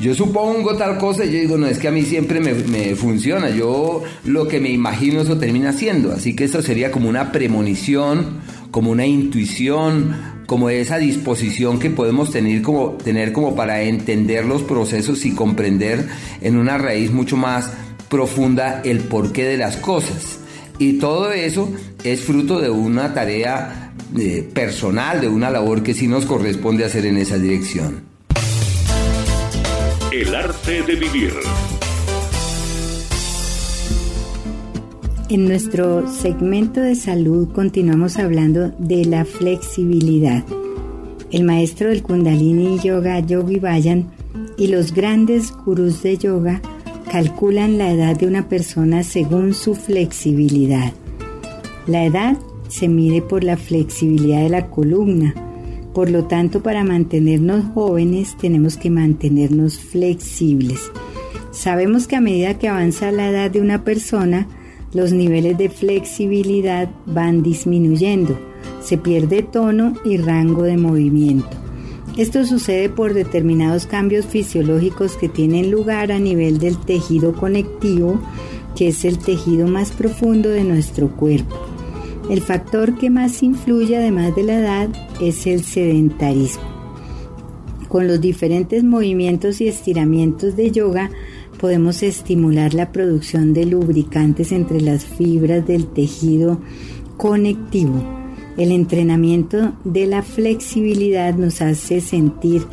[0.00, 2.96] Yo supongo tal cosa y yo digo, no, es que a mí siempre me, me,
[2.96, 3.50] funciona.
[3.50, 6.12] Yo lo que me imagino eso termina siendo.
[6.12, 8.40] Así que eso sería como una premonición,
[8.72, 14.62] como una intuición, como esa disposición que podemos tener como, tener como para entender los
[14.62, 16.06] procesos y comprender
[16.40, 17.70] en una raíz mucho más
[18.08, 20.38] profunda el porqué de las cosas.
[20.78, 26.08] Y todo eso es fruto de una tarea eh, personal, de una labor que sí
[26.08, 28.02] nos corresponde hacer en esa dirección.
[30.12, 31.32] El arte de vivir.
[35.30, 40.44] En nuestro segmento de salud continuamos hablando de la flexibilidad.
[41.30, 44.10] El maestro del Kundalini Yoga, Yogi Bayan,
[44.58, 46.60] y los grandes gurús de yoga
[47.10, 50.92] calculan la edad de una persona según su flexibilidad.
[51.86, 52.36] La edad
[52.68, 55.34] se mide por la flexibilidad de la columna.
[55.94, 60.80] Por lo tanto, para mantenernos jóvenes tenemos que mantenernos flexibles.
[61.50, 64.48] Sabemos que a medida que avanza la edad de una persona,
[64.94, 68.38] los niveles de flexibilidad van disminuyendo,
[68.80, 71.50] se pierde tono y rango de movimiento.
[72.16, 78.20] Esto sucede por determinados cambios fisiológicos que tienen lugar a nivel del tejido conectivo,
[78.76, 81.56] que es el tejido más profundo de nuestro cuerpo.
[82.30, 84.88] El factor que más influye además de la edad
[85.20, 86.62] es el sedentarismo.
[87.88, 91.10] Con los diferentes movimientos y estiramientos de yoga
[91.64, 96.60] podemos estimular la producción de lubricantes entre las fibras del tejido
[97.16, 98.02] conectivo.
[98.58, 102.66] El entrenamiento de la flexibilidad nos hace sentir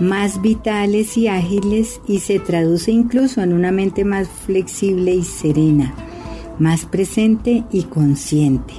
[0.00, 5.94] más vitales y ágiles y se traduce incluso en una mente más flexible y serena,
[6.58, 8.72] más presente y consciente.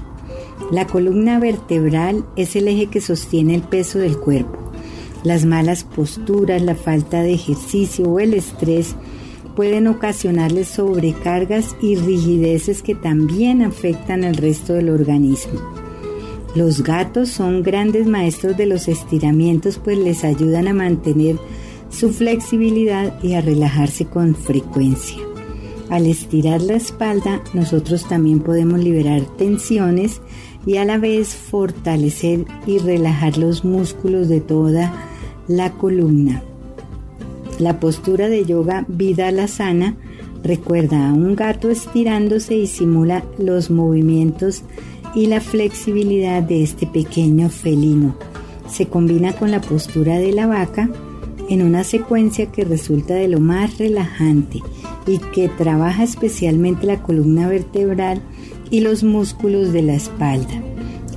[0.72, 4.58] La columna vertebral es el eje que sostiene el peso del cuerpo.
[5.24, 8.96] Las malas posturas, la falta de ejercicio o el estrés
[9.60, 15.60] pueden ocasionarles sobrecargas y rigideces que también afectan al resto del organismo.
[16.56, 21.36] Los gatos son grandes maestros de los estiramientos pues les ayudan a mantener
[21.90, 25.22] su flexibilidad y a relajarse con frecuencia.
[25.90, 30.22] Al estirar la espalda, nosotros también podemos liberar tensiones
[30.66, 35.06] y a la vez fortalecer y relajar los músculos de toda
[35.50, 36.44] la columna.
[37.60, 39.98] La postura de yoga vida la sana
[40.44, 44.64] recuerda a un gato estirándose y simula los movimientos
[45.14, 48.16] y la flexibilidad de este pequeño felino.
[48.70, 50.90] Se combina con la postura de la vaca
[51.50, 54.62] en una secuencia que resulta de lo más relajante
[55.06, 58.22] y que trabaja especialmente la columna vertebral
[58.72, 60.64] y los músculos de la espalda.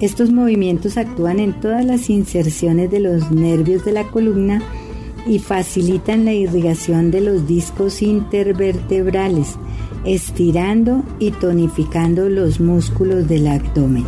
[0.01, 4.61] Estos movimientos actúan en todas las inserciones de los nervios de la columna
[5.27, 9.57] y facilitan la irrigación de los discos intervertebrales,
[10.05, 14.05] estirando y tonificando los músculos del abdomen.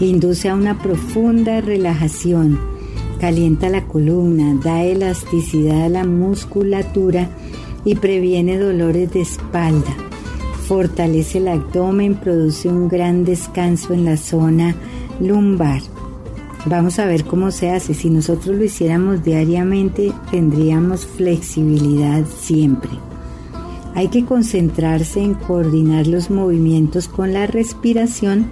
[0.00, 2.58] Induce a una profunda relajación,
[3.20, 7.30] calienta la columna, da elasticidad a la musculatura
[7.84, 9.96] y previene dolores de espalda.
[10.66, 14.74] Fortalece el abdomen, produce un gran descanso en la zona
[15.20, 15.80] lumbar.
[16.68, 17.94] Vamos a ver cómo se hace.
[17.94, 22.90] Si nosotros lo hiciéramos diariamente, tendríamos flexibilidad siempre.
[23.94, 28.50] Hay que concentrarse en coordinar los movimientos con la respiración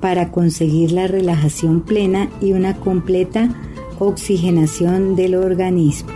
[0.00, 3.50] para conseguir la relajación plena y una completa
[3.98, 6.10] oxigenación del organismo.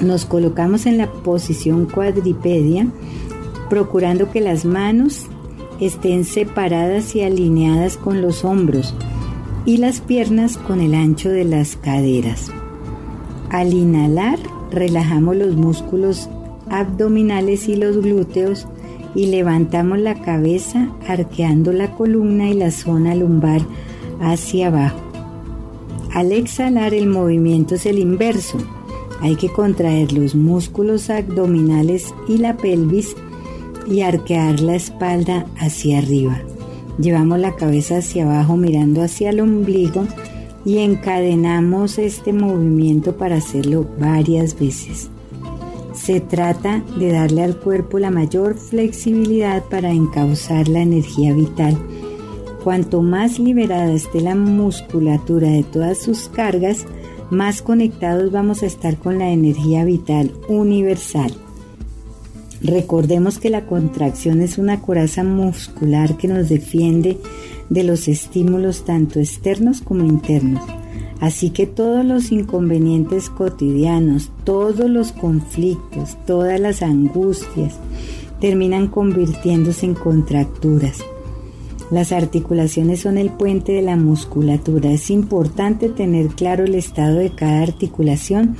[0.00, 2.88] Nos colocamos en la posición cuadripedia,
[3.68, 5.26] procurando que las manos
[5.78, 8.92] estén separadas y alineadas con los hombros
[9.66, 12.50] y las piernas con el ancho de las caderas.
[13.50, 14.38] Al inhalar,
[14.70, 16.28] relajamos los músculos
[16.68, 18.66] abdominales y los glúteos
[19.14, 23.60] y levantamos la cabeza arqueando la columna y la zona lumbar
[24.20, 25.00] hacia abajo.
[26.12, 28.58] Al exhalar el movimiento es el inverso.
[29.20, 33.14] Hay que contraer los músculos abdominales y la pelvis
[33.88, 36.40] y arquear la espalda hacia arriba.
[37.00, 40.06] Llevamos la cabeza hacia abajo mirando hacia el ombligo
[40.64, 45.08] y encadenamos este movimiento para hacerlo varias veces.
[45.94, 51.78] Se trata de darle al cuerpo la mayor flexibilidad para encauzar la energía vital.
[52.62, 56.84] Cuanto más liberada esté la musculatura de todas sus cargas,
[57.30, 61.32] más conectados vamos a estar con la energía vital universal.
[62.62, 67.18] Recordemos que la contracción es una coraza muscular que nos defiende
[67.70, 70.62] de los estímulos tanto externos como internos.
[71.20, 77.74] Así que todos los inconvenientes cotidianos, todos los conflictos, todas las angustias
[78.40, 80.98] terminan convirtiéndose en contracturas.
[81.90, 84.92] Las articulaciones son el puente de la musculatura.
[84.92, 88.56] Es importante tener claro el estado de cada articulación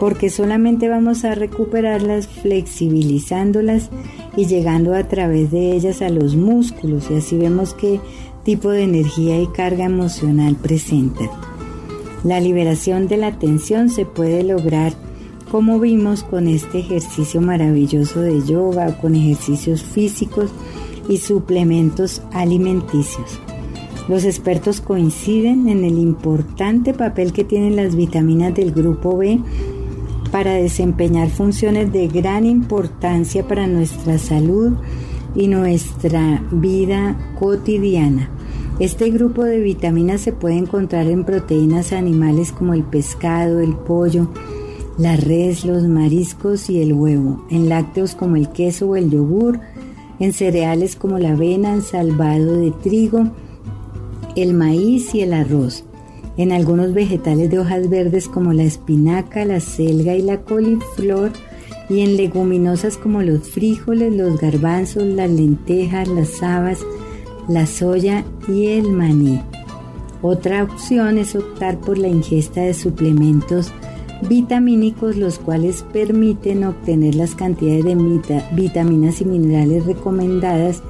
[0.00, 3.90] porque solamente vamos a recuperarlas flexibilizándolas
[4.34, 8.00] y llegando a través de ellas a los músculos y así vemos qué
[8.42, 11.28] tipo de energía y carga emocional presentan.
[12.24, 14.94] La liberación de la tensión se puede lograr
[15.50, 20.50] como vimos con este ejercicio maravilloso de yoga con ejercicios físicos
[21.10, 23.38] y suplementos alimenticios.
[24.08, 29.40] Los expertos coinciden en el importante papel que tienen las vitaminas del grupo B
[30.30, 34.74] para desempeñar funciones de gran importancia para nuestra salud
[35.34, 38.30] y nuestra vida cotidiana.
[38.78, 44.28] Este grupo de vitaminas se puede encontrar en proteínas animales como el pescado, el pollo,
[44.96, 49.60] la res, los mariscos y el huevo, en lácteos como el queso o el yogur,
[50.18, 53.30] en cereales como la avena, el salvado de trigo,
[54.36, 55.84] el maíz y el arroz
[56.36, 61.32] en algunos vegetales de hojas verdes como la espinaca, la selga y la coliflor,
[61.88, 66.78] y en leguminosas como los frijoles, los garbanzos, las lentejas, las habas,
[67.48, 69.40] la soya y el maní.
[70.22, 73.72] Otra opción es optar por la ingesta de suplementos
[74.28, 80.82] vitamínicos los cuales permiten obtener las cantidades de vitaminas y minerales recomendadas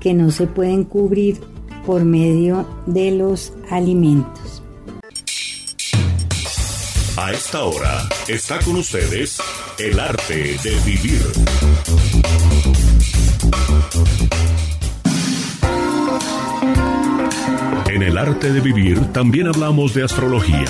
[0.00, 1.40] que no se pueden cubrir
[1.86, 4.53] por medio de los alimentos.
[7.24, 9.40] A esta hora está con ustedes
[9.78, 11.22] el arte de vivir.
[17.88, 20.66] En el arte de vivir también hablamos de astrología.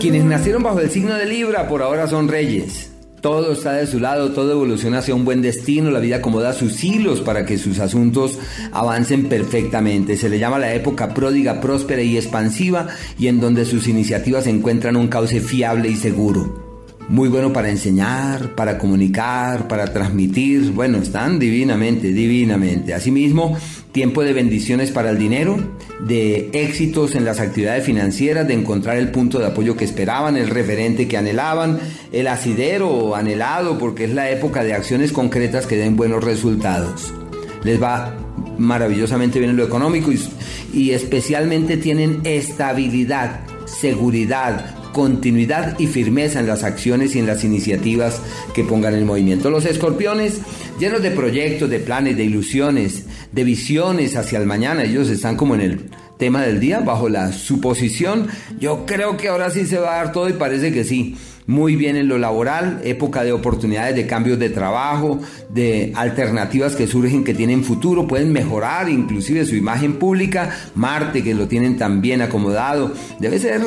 [0.00, 2.95] Quienes nacieron bajo el signo de Libra por ahora son reyes.
[3.26, 6.84] Todo está de su lado, todo evoluciona hacia un buen destino, la vida acomoda sus
[6.84, 8.38] hilos para que sus asuntos
[8.70, 10.16] avancen perfectamente.
[10.16, 12.86] Se le llama la época pródiga, próspera y expansiva
[13.18, 16.66] y en donde sus iniciativas encuentran un cauce fiable y seguro
[17.08, 20.72] muy bueno para enseñar, para comunicar, para transmitir.
[20.72, 22.94] Bueno, están divinamente, divinamente.
[22.94, 23.56] Asimismo,
[23.96, 25.56] tiempo de bendiciones para el dinero,
[26.00, 30.50] de éxitos en las actividades financieras, de encontrar el punto de apoyo que esperaban, el
[30.50, 31.78] referente que anhelaban,
[32.12, 37.14] el asidero anhelado, porque es la época de acciones concretas que den buenos resultados.
[37.64, 38.14] Les va
[38.58, 40.20] maravillosamente bien en lo económico y,
[40.74, 48.20] y especialmente tienen estabilidad, seguridad, continuidad y firmeza en las acciones y en las iniciativas
[48.54, 49.50] que pongan en movimiento.
[49.50, 50.40] Los escorpiones,
[50.78, 55.54] llenos de proyectos, de planes, de ilusiones, de visiones hacia el mañana, ellos están como
[55.54, 59.94] en el tema del día, bajo la suposición, yo creo que ahora sí se va
[59.94, 61.16] a dar todo y parece que sí
[61.46, 66.86] muy bien en lo laboral, época de oportunidades de cambios de trabajo, de alternativas que
[66.86, 72.00] surgen que tienen futuro, pueden mejorar inclusive su imagen pública, Marte que lo tienen tan
[72.00, 73.62] bien acomodado, debe ser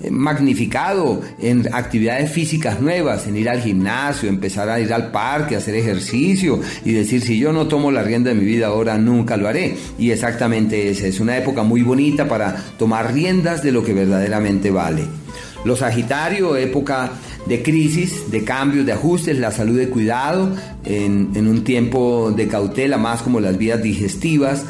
[0.00, 5.56] eh, magnificado en actividades físicas nuevas, en ir al gimnasio, empezar a ir al parque,
[5.56, 9.36] hacer ejercicio y decir si yo no tomo la rienda de mi vida ahora nunca
[9.36, 9.76] lo haré.
[9.98, 14.70] Y exactamente esa es una época muy bonita para tomar riendas de lo que verdaderamente
[14.70, 15.23] vale.
[15.64, 17.12] Los Sagitario, época
[17.46, 20.54] de crisis, de cambios, de ajustes, la salud de cuidado,
[20.84, 24.64] en, en un tiempo de cautela, más como las vías digestivas.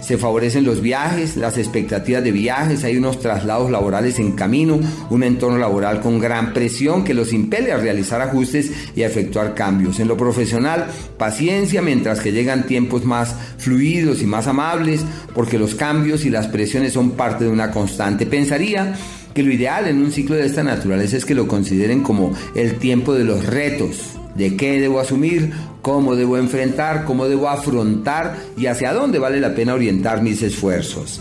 [0.00, 5.22] Se favorecen los viajes, las expectativas de viajes, hay unos traslados laborales en camino, un
[5.22, 10.00] entorno laboral con gran presión que los impele a realizar ajustes y a efectuar cambios.
[10.00, 10.86] En lo profesional,
[11.18, 15.04] paciencia mientras que llegan tiempos más fluidos y más amables,
[15.34, 18.24] porque los cambios y las presiones son parte de una constante.
[18.24, 18.94] Pensaría
[19.34, 22.76] que lo ideal en un ciclo de esta naturaleza es que lo consideren como el
[22.76, 25.52] tiempo de los retos, de qué debo asumir,
[25.82, 31.20] cómo debo enfrentar, cómo debo afrontar y hacia dónde vale la pena orientar mis esfuerzos.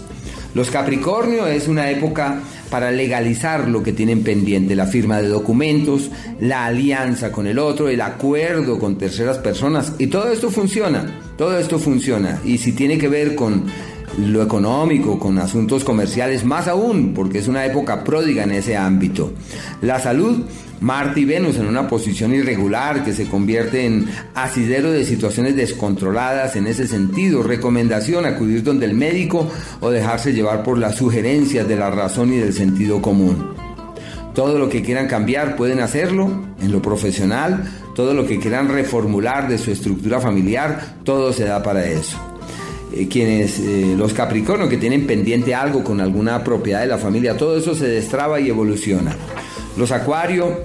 [0.53, 2.39] Los Capricornio es una época
[2.69, 7.89] para legalizar lo que tienen pendiente, la firma de documentos, la alianza con el otro,
[7.89, 9.93] el acuerdo con terceras personas.
[9.99, 12.41] Y todo esto funciona, todo esto funciona.
[12.43, 13.65] Y si tiene que ver con
[14.17, 19.31] lo económico, con asuntos comerciales, más aún, porque es una época pródiga en ese ámbito.
[19.81, 20.43] La salud,
[20.79, 26.55] Marte y Venus en una posición irregular que se convierte en asidero de situaciones descontroladas
[26.55, 27.43] en ese sentido.
[27.43, 29.49] Recomendación, acudir donde el médico
[29.79, 33.53] o dejarse llevar por las sugerencias de la razón y del sentido común.
[34.33, 36.29] Todo lo que quieran cambiar pueden hacerlo
[36.61, 37.63] en lo profesional,
[37.95, 42.36] todo lo que quieran reformular de su estructura familiar, todo se da para eso.
[42.97, 47.37] Eh, quienes, eh, los Capricornios que tienen pendiente algo con alguna propiedad de la familia,
[47.37, 49.15] todo eso se destraba y evoluciona.
[49.77, 50.61] Los Acuario,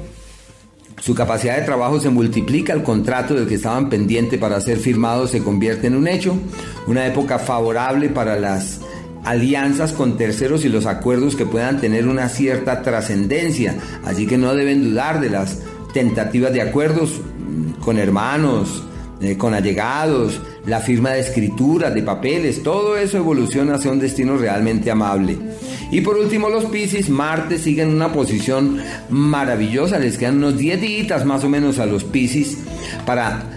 [0.98, 5.26] su capacidad de trabajo se multiplica, el contrato del que estaban pendiente para ser firmado
[5.26, 6.34] se convierte en un hecho,
[6.86, 8.80] una época favorable para las
[9.24, 14.54] alianzas con terceros y los acuerdos que puedan tener una cierta trascendencia, así que no
[14.54, 15.58] deben dudar de las
[15.92, 17.20] tentativas de acuerdos
[17.84, 18.84] con hermanos,
[19.22, 24.36] eh, con allegados, la firma de escrituras, de papeles, todo eso evoluciona hacia un destino
[24.36, 25.38] realmente amable.
[25.90, 28.78] Y por último los Piscis, Marte sigue en una posición
[29.10, 32.58] maravillosa, les quedan unos 10 días más o menos a los Piscis
[33.04, 33.51] para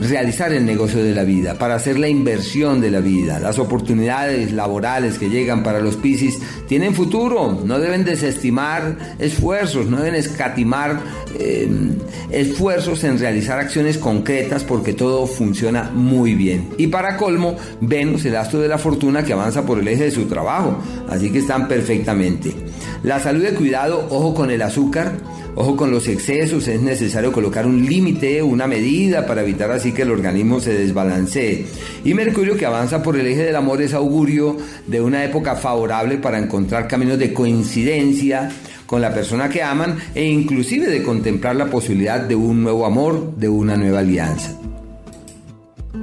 [0.00, 3.38] realizar el negocio de la vida, para hacer la inversión de la vida.
[3.38, 9.98] Las oportunidades laborales que llegan para los Piscis tienen futuro, no deben desestimar esfuerzos, no
[9.98, 11.00] deben escatimar
[11.38, 11.96] em,
[12.30, 16.70] esfuerzos en realizar acciones concretas porque todo funciona muy bien.
[16.78, 20.10] Y para colmo, Venus, el astro de la fortuna que avanza por el eje de
[20.10, 20.78] su trabajo,
[21.08, 22.54] así que están perfectamente.
[23.02, 25.12] La salud de cuidado, ojo con el azúcar,
[25.60, 30.00] Ojo con los excesos, es necesario colocar un límite, una medida para evitar así que
[30.00, 31.66] el organismo se desbalancee.
[32.02, 34.56] Y Mercurio que avanza por el eje del amor es augurio
[34.86, 38.50] de una época favorable para encontrar caminos de coincidencia
[38.86, 43.36] con la persona que aman e inclusive de contemplar la posibilidad de un nuevo amor,
[43.36, 44.58] de una nueva alianza.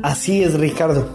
[0.04, 1.10] Así es, Ricardo.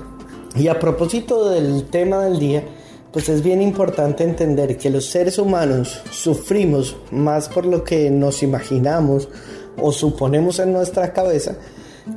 [0.56, 2.64] Y a propósito del tema del día,
[3.12, 8.42] pues es bien importante entender que los seres humanos sufrimos más por lo que nos
[8.42, 9.28] imaginamos
[9.76, 11.56] o suponemos en nuestra cabeza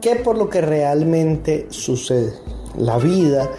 [0.01, 2.33] que por lo que realmente sucede.
[2.77, 3.49] La vida,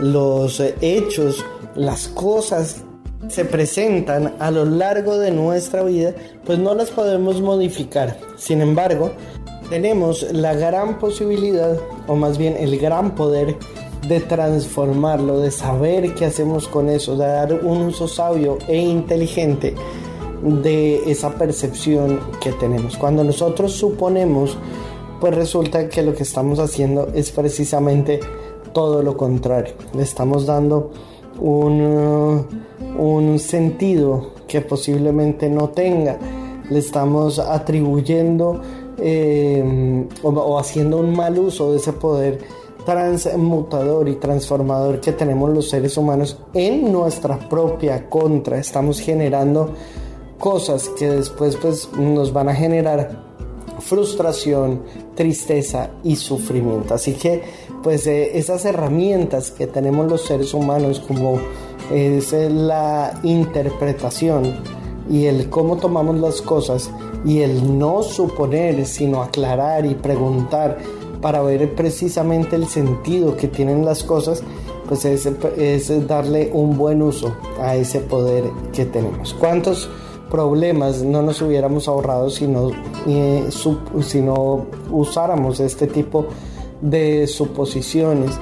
[0.00, 1.44] los hechos,
[1.74, 2.82] las cosas
[3.28, 8.18] se presentan a lo largo de nuestra vida, pues no las podemos modificar.
[8.36, 9.12] Sin embargo,
[9.70, 11.76] tenemos la gran posibilidad,
[12.06, 13.56] o más bien el gran poder,
[14.08, 19.74] de transformarlo, de saber qué hacemos con eso, de dar un uso sabio e inteligente
[20.42, 22.96] de esa percepción que tenemos.
[22.96, 24.56] Cuando nosotros suponemos,
[25.20, 28.20] pues resulta que lo que estamos haciendo es precisamente
[28.72, 29.74] todo lo contrario.
[29.94, 30.90] Le estamos dando
[31.40, 32.46] un,
[32.98, 36.18] un sentido que posiblemente no tenga.
[36.70, 38.60] Le estamos atribuyendo
[38.98, 42.38] eh, o, haciendo un mal uso de ese poder
[42.86, 48.58] transmutador y transformador que tenemos los seres humanos en nuestra propia contra.
[48.58, 49.74] Estamos generando
[50.38, 53.26] cosas que después pues, nos van a generar
[53.80, 54.82] frustración,
[55.14, 56.94] tristeza y sufrimiento.
[56.94, 57.42] Así que
[57.82, 61.38] pues eh, esas herramientas que tenemos los seres humanos como
[61.92, 64.54] es la interpretación
[65.10, 66.90] y el cómo tomamos las cosas
[67.24, 70.78] y el no suponer, sino aclarar y preguntar
[71.20, 74.42] para ver precisamente el sentido que tienen las cosas,
[74.88, 79.34] pues es, es darle un buen uso a ese poder que tenemos.
[79.34, 79.88] ¿Cuántos
[80.30, 82.70] problemas no nos hubiéramos ahorrado si no,
[83.06, 83.48] eh,
[84.02, 86.26] si no usáramos este tipo
[86.80, 88.32] de suposiciones?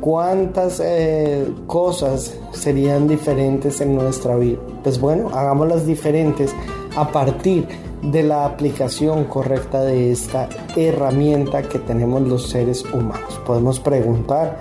[0.00, 4.58] ¿Cuántas eh, cosas serían diferentes en nuestra vida?
[4.82, 6.54] Pues bueno, hagámoslas diferentes
[6.94, 13.40] a partir de la aplicación correcta de esta herramienta que tenemos los seres humanos.
[13.46, 14.58] Podemos preguntar,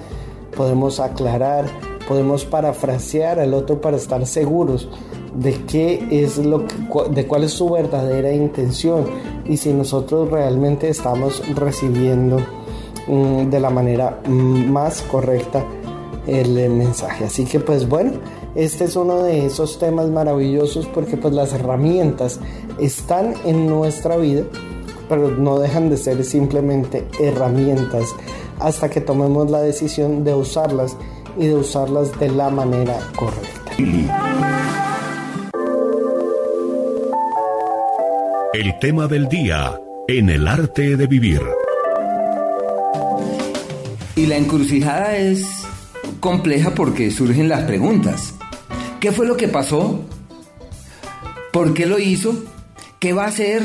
[0.56, 1.66] podemos aclarar,
[2.08, 4.88] podemos parafrasear al otro para estar seguros
[5.36, 6.66] de qué es lo
[7.10, 9.06] de cuál es su verdadera intención
[9.46, 12.38] y si nosotros realmente estamos recibiendo
[13.08, 15.66] mm, de la manera mm, más correcta
[16.28, 17.26] el mensaje.
[17.26, 18.14] Así que pues bueno,
[18.56, 22.40] este es uno de esos temas maravillosos porque pues las herramientas
[22.80, 24.44] están en nuestra vida,
[25.10, 28.04] pero no dejan de ser simplemente herramientas
[28.60, 30.96] hasta que tomemos la decisión de usarlas
[31.38, 33.72] y de usarlas de la manera correcta.
[38.54, 41.42] El tema del día en el arte de vivir.
[44.16, 45.64] Y la encrucijada es
[46.20, 48.36] compleja porque surgen las preguntas.
[49.00, 50.02] ¿Qué fue lo que pasó?
[51.52, 52.53] ¿Por qué lo hizo?
[53.04, 53.64] ¿Qué va a hacer?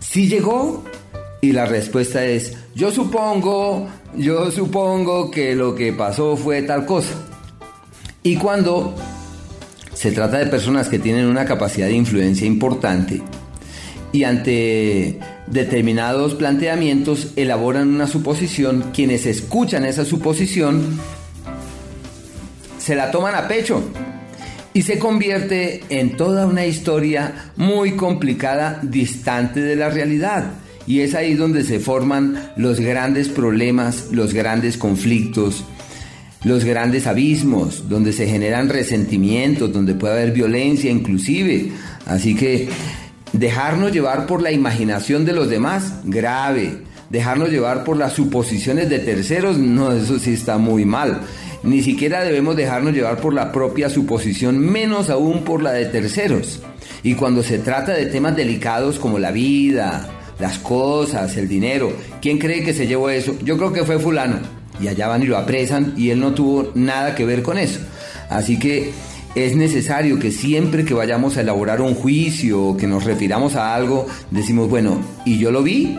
[0.00, 0.82] ¿Si llegó?
[1.40, 3.86] Y la respuesta es, yo supongo,
[4.16, 7.14] yo supongo que lo que pasó fue tal cosa.
[8.24, 8.96] Y cuando
[9.92, 13.22] se trata de personas que tienen una capacidad de influencia importante
[14.10, 20.98] y ante determinados planteamientos elaboran una suposición, quienes escuchan esa suposición
[22.76, 23.84] se la toman a pecho
[24.74, 30.50] y se convierte en toda una historia muy complicada, distante de la realidad.
[30.86, 35.64] Y es ahí donde se forman los grandes problemas, los grandes conflictos,
[36.42, 41.70] los grandes abismos, donde se generan resentimientos, donde puede haber violencia inclusive.
[42.04, 42.68] Así que
[43.32, 46.82] dejarnos llevar por la imaginación de los demás, grave.
[47.10, 51.20] Dejarnos llevar por las suposiciones de terceros, no, eso sí está muy mal.
[51.64, 56.60] Ni siquiera debemos dejarnos llevar por la propia suposición, menos aún por la de terceros.
[57.02, 60.08] Y cuando se trata de temas delicados como la vida,
[60.38, 61.90] las cosas, el dinero,
[62.20, 63.34] ¿quién cree que se llevó eso?
[63.42, 64.36] Yo creo que fue fulano.
[64.78, 67.80] Y allá van y lo apresan y él no tuvo nada que ver con eso.
[68.28, 68.90] Así que
[69.34, 74.06] es necesario que siempre que vayamos a elaborar un juicio que nos refiramos a algo,
[74.30, 75.96] decimos, bueno, ¿y yo lo vi?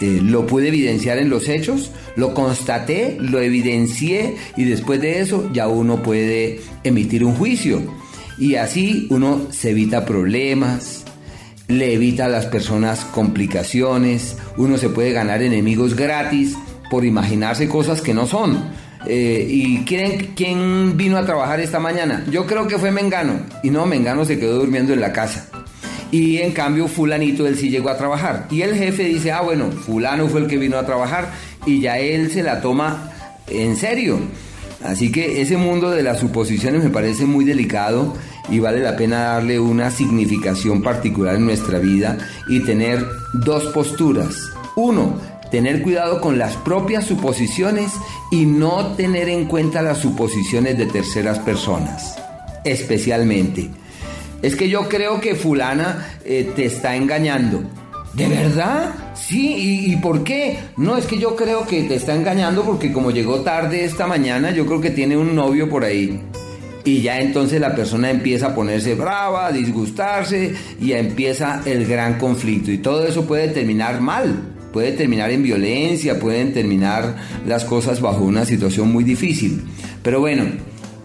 [0.00, 5.50] Eh, lo pude evidenciar en los hechos, lo constaté, lo evidencié y después de eso
[5.52, 7.82] ya uno puede emitir un juicio.
[8.38, 11.04] Y así uno se evita problemas,
[11.68, 16.56] le evita a las personas complicaciones, uno se puede ganar enemigos gratis
[16.90, 18.84] por imaginarse cosas que no son.
[19.06, 22.24] Eh, ¿Y quién, quién vino a trabajar esta mañana?
[22.30, 23.40] Yo creo que fue Mengano.
[23.62, 25.48] Y no, Mengano se quedó durmiendo en la casa.
[26.14, 28.46] Y en cambio fulanito él sí llegó a trabajar.
[28.48, 31.32] Y el jefe dice, ah bueno, fulano fue el que vino a trabajar
[31.66, 33.10] y ya él se la toma
[33.48, 34.20] en serio.
[34.84, 38.14] Así que ese mundo de las suposiciones me parece muy delicado
[38.48, 42.16] y vale la pena darle una significación particular en nuestra vida
[42.48, 44.36] y tener dos posturas.
[44.76, 45.18] Uno,
[45.50, 47.90] tener cuidado con las propias suposiciones
[48.30, 52.14] y no tener en cuenta las suposiciones de terceras personas,
[52.62, 53.68] especialmente
[54.44, 57.62] es que yo creo que fulana eh, te está engañando.
[58.12, 58.94] ¿De verdad?
[59.14, 60.58] Sí, ¿Y, por qué?
[60.76, 64.50] No, es que yo creo que te está engañando porque como llegó tarde esta mañana,
[64.50, 66.20] yo creo que tiene un novio por ahí.
[66.84, 72.18] Y ya entonces la persona empieza a ponerse brava, a disgustarse y empieza el gran
[72.18, 72.70] conflicto.
[72.70, 74.42] Y todo eso puede terminar mal,
[74.74, 77.16] puede terminar en violencia, pueden terminar
[77.46, 79.62] las cosas bajo una situación muy difícil.
[80.02, 80.44] Pero bueno,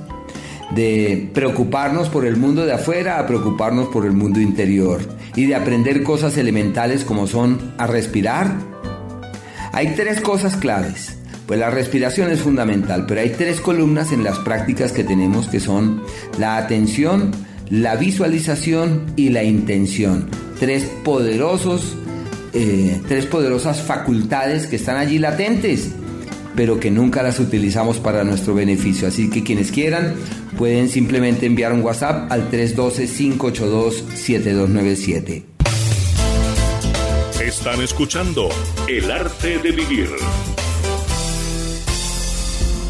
[0.74, 5.00] de preocuparnos por el mundo de afuera a preocuparnos por el mundo interior
[5.36, 8.54] y de aprender cosas elementales como son a respirar.
[9.72, 11.18] Hay tres cosas claves.
[11.46, 15.60] Pues la respiración es fundamental, pero hay tres columnas en las prácticas que tenemos que
[15.60, 16.02] son
[16.38, 17.32] la atención,
[17.68, 20.30] la visualización y la intención.
[20.58, 21.98] Tres poderosos,
[22.54, 25.90] eh, tres poderosas facultades que están allí latentes
[26.56, 29.08] pero que nunca las utilizamos para nuestro beneficio.
[29.08, 30.14] Así que quienes quieran
[30.56, 35.42] pueden simplemente enviar un WhatsApp al 312-582-7297.
[37.42, 38.48] Están escuchando
[38.88, 40.10] El arte de vivir.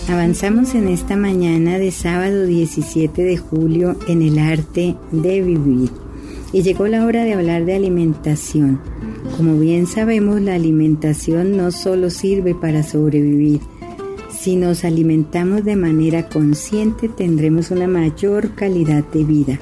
[0.08, 5.88] Avanzamos en esta mañana de sábado 17 de julio en el arte de vivir.
[6.52, 8.82] Y llegó la hora de hablar de alimentación.
[9.36, 13.60] Como bien sabemos, la alimentación no solo sirve para sobrevivir.
[14.30, 19.58] Si nos alimentamos de manera consciente, tendremos una mayor calidad de vida.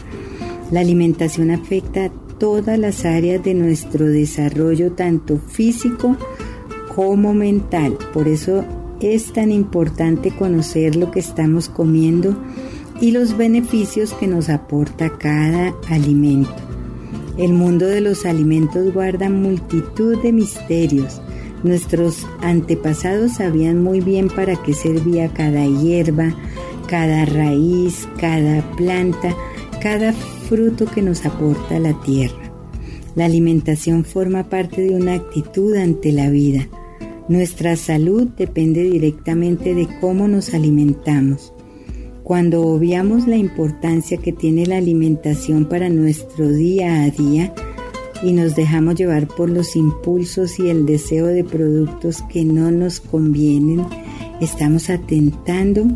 [0.71, 6.17] La alimentación afecta todas las áreas de nuestro desarrollo, tanto físico
[6.95, 7.97] como mental.
[8.13, 8.65] Por eso
[9.01, 12.37] es tan importante conocer lo que estamos comiendo
[13.01, 16.72] y los beneficios que nos aporta cada alimento.
[17.39, 21.23] El mundo de los alimentos guarda multitud de misterios.
[21.63, 26.35] Nuestros antepasados sabían muy bien para qué servía cada hierba,
[26.89, 29.35] cada raíz, cada planta,
[29.81, 32.53] cada fruto que nos aporta la tierra.
[33.15, 36.69] La alimentación forma parte de una actitud ante la vida.
[37.29, 41.55] Nuestra salud depende directamente de cómo nos alimentamos.
[42.25, 47.53] Cuando obviamos la importancia que tiene la alimentación para nuestro día a día
[48.23, 53.01] y nos dejamos llevar por los impulsos y el deseo de productos que no nos
[53.01, 53.85] convienen,
[54.41, 55.87] estamos atentando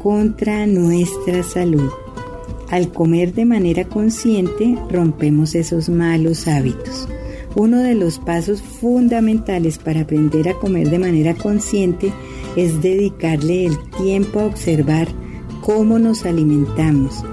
[0.00, 1.90] contra nuestra salud.
[2.70, 7.08] Al comer de manera consciente, rompemos esos malos hábitos.
[7.56, 12.12] Uno de los pasos fundamentales para aprender a comer de manera consciente
[12.54, 15.08] es dedicarle el tiempo a observar
[15.66, 17.24] cómo nos alimentamos,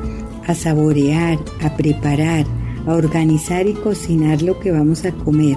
[0.47, 2.47] a saborear, a preparar,
[2.87, 5.55] a organizar y cocinar lo que vamos a comer.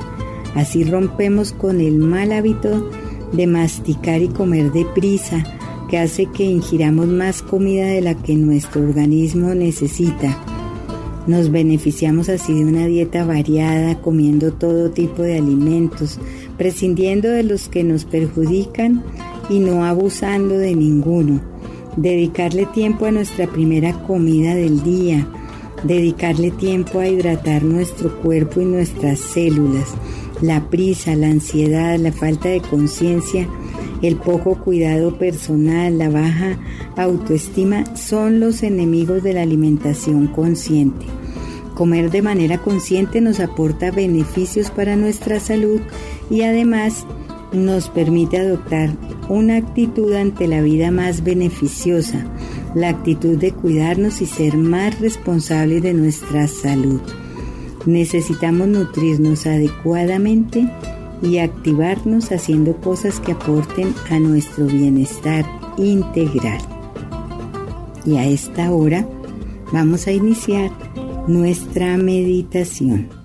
[0.55, 2.91] Así rompemos con el mal hábito
[3.33, 5.43] de masticar y comer deprisa,
[5.89, 10.37] que hace que ingiramos más comida de la que nuestro organismo necesita.
[11.27, 16.19] Nos beneficiamos así de una dieta variada, comiendo todo tipo de alimentos,
[16.59, 19.03] prescindiendo de los que nos perjudican
[19.49, 21.56] y no abusando de ninguno
[21.97, 25.27] dedicarle tiempo a nuestra primera comida del día,
[25.85, 29.95] dedicarle tiempo a hidratar nuestro cuerpo y nuestras células.
[30.41, 33.49] La prisa, la ansiedad, la falta de conciencia,
[34.03, 36.59] el poco cuidado personal, la baja
[36.97, 41.07] autoestima son los enemigos de la alimentación consciente.
[41.75, 45.81] Comer de manera consciente nos aporta beneficios para nuestra salud
[46.31, 47.07] y además
[47.53, 48.91] nos permite adoptar
[49.29, 52.25] una actitud ante la vida más beneficiosa,
[52.75, 57.01] la actitud de cuidarnos y ser más responsables de nuestra salud.
[57.87, 60.69] Necesitamos nutrirnos adecuadamente
[61.23, 65.45] y activarnos haciendo cosas que aporten a nuestro bienestar
[65.79, 66.61] integral.
[68.05, 69.07] Y a esta hora
[69.73, 70.71] vamos a iniciar
[71.27, 73.16] nuestra meditación.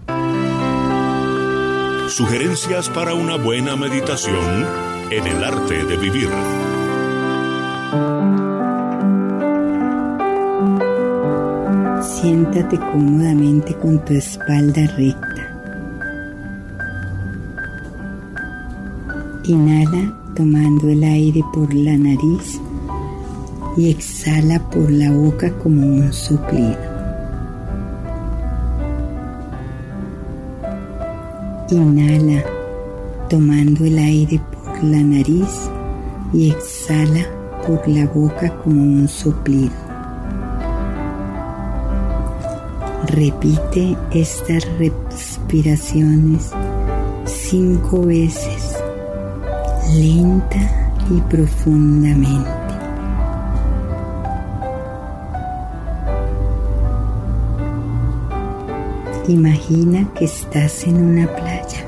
[2.11, 4.67] Sugerencias para una buena meditación
[5.11, 6.29] en el arte de vivir.
[12.03, 15.47] Siéntate cómodamente con tu espalda recta.
[19.45, 22.59] Inhala tomando el aire por la nariz
[23.77, 26.90] y exhala por la boca como un soplido.
[31.71, 32.43] Inhala
[33.29, 35.69] tomando el aire por la nariz
[36.33, 37.25] y exhala
[37.65, 39.71] por la boca como un soplido.
[43.07, 46.51] Repite estas respiraciones
[47.25, 48.75] cinco veces,
[49.95, 52.60] lenta y profundamente.
[59.27, 61.85] Imagina que estás en una playa.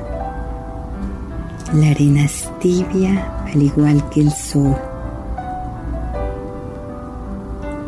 [1.74, 4.76] La arena es tibia al igual que el sol.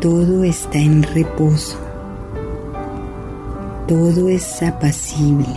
[0.01, 1.77] Todo está en reposo
[3.87, 5.47] todo es apacible.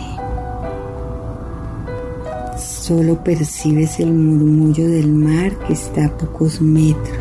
[2.57, 7.20] Solo percibes el murmullo del mar que está a pocos metros.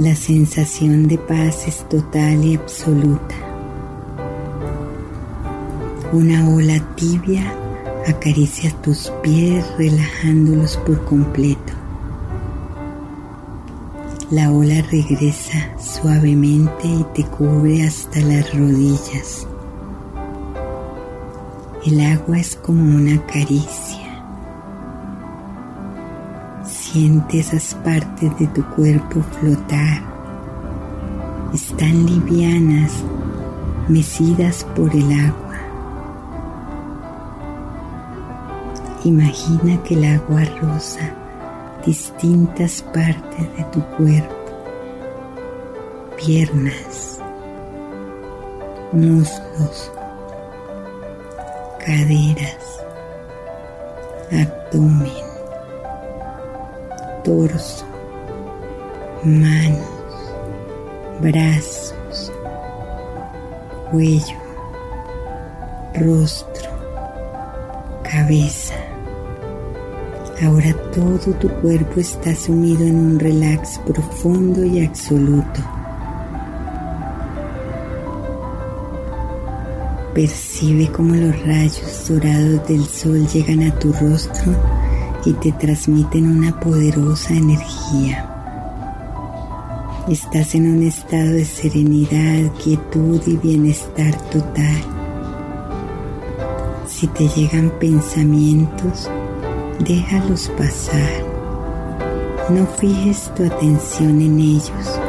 [0.00, 3.34] La sensación de paz es total y absoluta.
[6.10, 7.52] Una ola tibia
[8.06, 11.74] acaricia tus pies relajándolos por completo.
[14.30, 19.46] La ola regresa suavemente y te cubre hasta las rodillas.
[21.84, 23.99] El agua es como una caricia.
[26.92, 30.02] Siente esas partes de tu cuerpo flotar.
[31.54, 33.04] Están livianas,
[33.86, 35.56] mecidas por el agua.
[39.04, 41.14] Imagina que el agua rosa
[41.86, 44.34] distintas partes de tu cuerpo,
[46.16, 47.20] piernas,
[48.90, 49.92] muslos,
[51.78, 52.80] caderas,
[54.32, 55.29] abdomen,
[57.30, 57.84] torso,
[59.22, 60.34] manos,
[61.20, 62.32] brazos,
[63.92, 64.36] cuello,
[65.94, 66.70] rostro,
[68.02, 68.74] cabeza
[70.42, 75.60] Ahora todo tu cuerpo está sumido en un relax profundo y absoluto.
[80.14, 84.79] Percibe cómo los rayos dorados del sol llegan a tu rostro
[85.24, 88.26] y te transmiten una poderosa energía.
[90.08, 94.82] Estás en un estado de serenidad, quietud y bienestar total.
[96.86, 99.10] Si te llegan pensamientos,
[99.78, 101.24] déjalos pasar.
[102.48, 105.00] No fijes tu atención en ellos.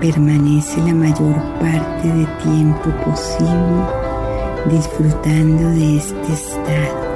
[0.00, 4.02] Permanece la mayor parte de tiempo posible
[4.70, 7.11] disfrutando de este estado.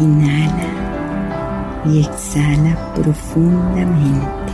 [0.00, 0.68] Inhala
[1.84, 4.52] y exhala profundamente.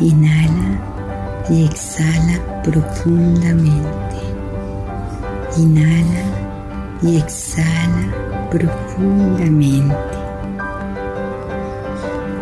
[0.00, 0.78] Inhala
[1.48, 4.16] y exhala profundamente.
[5.56, 6.24] Inhala
[7.00, 9.96] y exhala profundamente.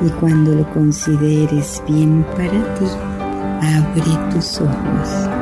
[0.05, 2.87] Y cuando lo consideres bien para ti,
[3.63, 5.40] abre tus ojos.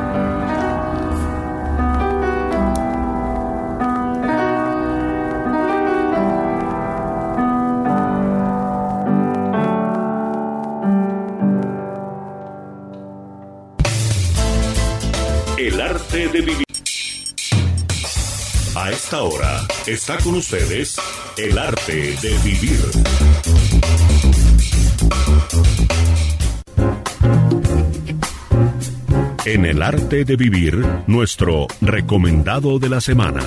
[19.11, 20.95] Ahora está con ustedes
[21.35, 22.79] el arte de vivir.
[29.45, 33.41] En el arte de vivir, nuestro recomendado de la semana.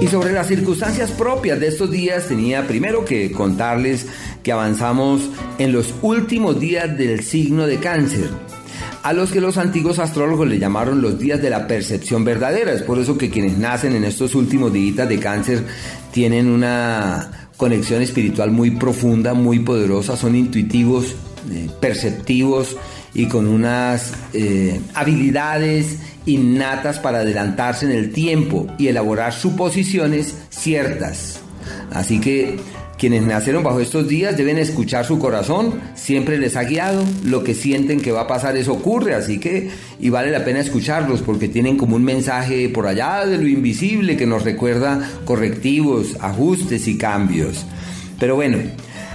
[0.00, 4.06] Y sobre las circunstancias propias de estos días tenía primero que contarles
[4.44, 5.22] que avanzamos
[5.58, 8.51] en los últimos días del signo de cáncer
[9.02, 12.72] a los que los antiguos astrólogos le llamaron los días de la percepción verdadera.
[12.72, 15.64] Es por eso que quienes nacen en estos últimos días de cáncer
[16.12, 21.14] tienen una conexión espiritual muy profunda, muy poderosa, son intuitivos,
[21.50, 22.76] eh, perceptivos
[23.14, 31.40] y con unas eh, habilidades innatas para adelantarse en el tiempo y elaborar suposiciones ciertas.
[31.92, 32.58] Así que
[33.02, 37.52] Quienes nacieron bajo estos días deben escuchar su corazón, siempre les ha guiado, lo que
[37.52, 41.48] sienten que va a pasar eso ocurre, así que y vale la pena escucharlos porque
[41.48, 46.96] tienen como un mensaje por allá de lo invisible que nos recuerda correctivos, ajustes y
[46.96, 47.66] cambios.
[48.20, 48.58] Pero bueno,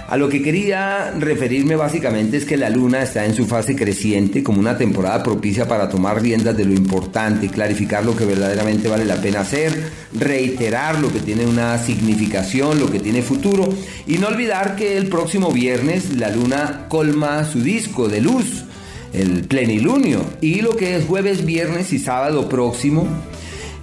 [0.08, 4.42] a lo que quería referirme básicamente es que la luna está en su fase creciente
[4.42, 9.04] como una temporada propicia para tomar riendas de lo importante, clarificar lo que verdaderamente vale
[9.04, 9.70] la pena hacer,
[10.14, 13.68] reiterar lo que tiene una significación, lo que tiene futuro
[14.06, 18.64] y no olvidar que el próximo viernes la luna colma su disco de luz,
[19.12, 23.06] el plenilunio, y lo que es jueves, viernes y sábado próximo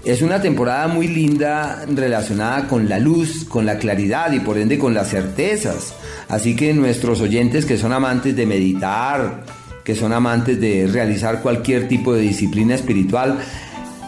[0.05, 4.77] es una temporada muy linda relacionada con la luz, con la claridad y por ende
[4.77, 5.95] con las certezas.
[6.29, 9.43] Así que nuestros oyentes que son amantes de meditar,
[9.83, 13.39] que son amantes de realizar cualquier tipo de disciplina espiritual,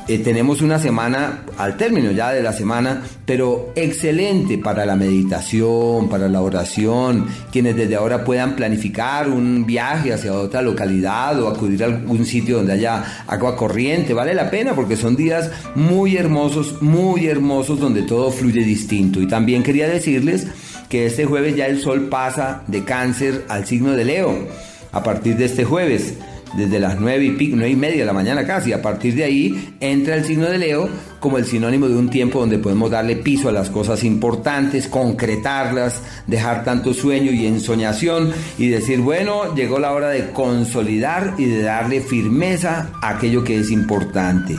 [0.08, 6.08] eh, tenemos una semana, al término ya de la semana, pero excelente para la meditación,
[6.08, 11.84] para la oración, quienes desde ahora puedan planificar un viaje hacia otra localidad o acudir
[11.84, 16.82] a algún sitio donde haya agua corriente, vale la pena porque son días muy hermosos,
[16.82, 19.22] muy hermosos donde todo fluye distinto.
[19.22, 20.48] Y también quería decirles
[20.88, 24.48] que este jueves ya el sol pasa de cáncer al signo de Leo,
[24.94, 26.14] a partir de este jueves
[26.56, 28.74] desde las nueve y pico, media de la mañana casi.
[28.74, 30.90] A partir de ahí entra el signo de Leo
[31.20, 36.02] como el sinónimo de un tiempo donde podemos darle piso a las cosas importantes, concretarlas,
[36.28, 41.64] dejar tanto sueño y ensoñación y decir, bueno, llegó la hora de consolidar y de
[41.64, 44.56] darle firmeza a aquello que es importante.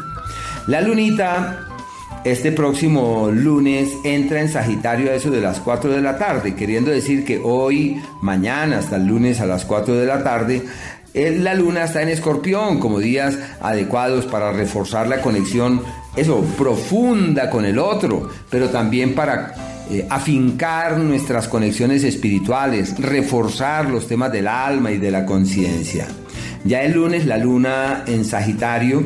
[0.66, 1.68] La lunita
[2.24, 6.90] este próximo lunes entra en Sagitario a eso de las 4 de la tarde, queriendo
[6.90, 10.62] decir que hoy, mañana, hasta el lunes a las 4 de la tarde,
[11.14, 15.82] la luna está en escorpión como días adecuados para reforzar la conexión,
[16.16, 19.54] eso, profunda con el otro, pero también para
[19.90, 26.06] eh, afincar nuestras conexiones espirituales, reforzar los temas del alma y de la conciencia.
[26.64, 29.04] Ya el lunes la luna en Sagitario,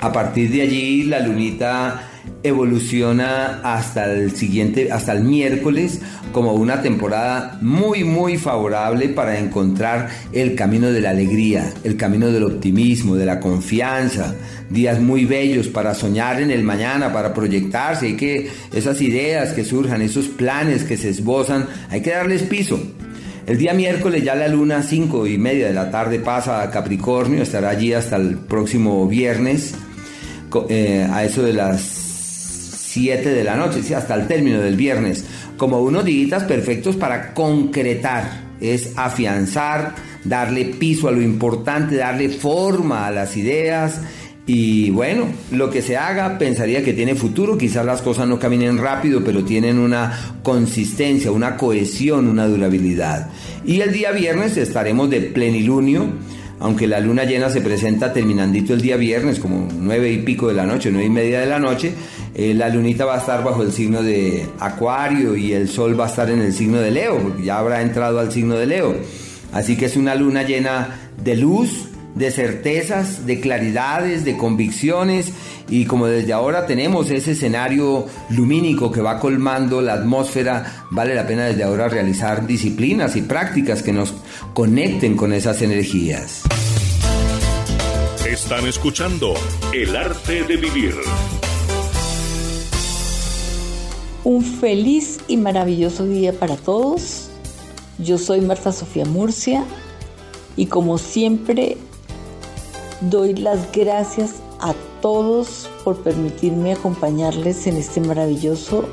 [0.00, 2.10] a partir de allí la lunita
[2.42, 6.00] evoluciona hasta el siguiente, hasta el miércoles,
[6.32, 12.30] como una temporada muy, muy favorable para encontrar el camino de la alegría, el camino
[12.30, 14.34] del optimismo, de la confianza.
[14.70, 18.06] Días muy bellos para soñar en el mañana, para proyectarse.
[18.06, 22.80] Hay que, esas ideas que surjan, esos planes que se esbozan, hay que darles piso.
[23.46, 27.42] El día miércoles ya la luna, cinco y media de la tarde, pasa a Capricornio,
[27.42, 29.74] estará allí hasta el próximo viernes,
[30.68, 32.05] eh, a eso de las
[32.96, 35.26] 7 de la noche, hasta el término del viernes,
[35.58, 39.94] como unos días perfectos para concretar, es afianzar,
[40.24, 44.00] darle piso a lo importante, darle forma a las ideas.
[44.46, 48.78] Y bueno, lo que se haga pensaría que tiene futuro, quizás las cosas no caminen
[48.78, 53.28] rápido, pero tienen una consistencia, una cohesión, una durabilidad.
[53.66, 56.12] Y el día viernes estaremos de plenilunio,
[56.58, 60.54] aunque la luna llena se presenta terminandito el día viernes, como nueve y pico de
[60.54, 61.92] la noche, nueve y media de la noche,
[62.34, 66.06] eh, la lunita va a estar bajo el signo de Acuario y el sol va
[66.06, 68.96] a estar en el signo de Leo, porque ya habrá entrado al signo de Leo.
[69.52, 75.32] Así que es una luna llena de luz, de certezas, de claridades, de convicciones
[75.68, 81.26] y como desde ahora tenemos ese escenario lumínico que va colmando la atmósfera, vale la
[81.26, 84.14] pena desde ahora realizar disciplinas y prácticas que nos
[84.54, 86.42] conecten con esas energías.
[88.24, 89.34] Están escuchando
[89.72, 90.94] El arte de vivir.
[94.24, 97.30] Un feliz y maravilloso día para todos.
[97.98, 99.64] Yo soy Marta Sofía Murcia
[100.56, 101.76] y como siempre
[103.00, 108.84] Doy las gracias a todos por permitirme acompañarles en este maravilloso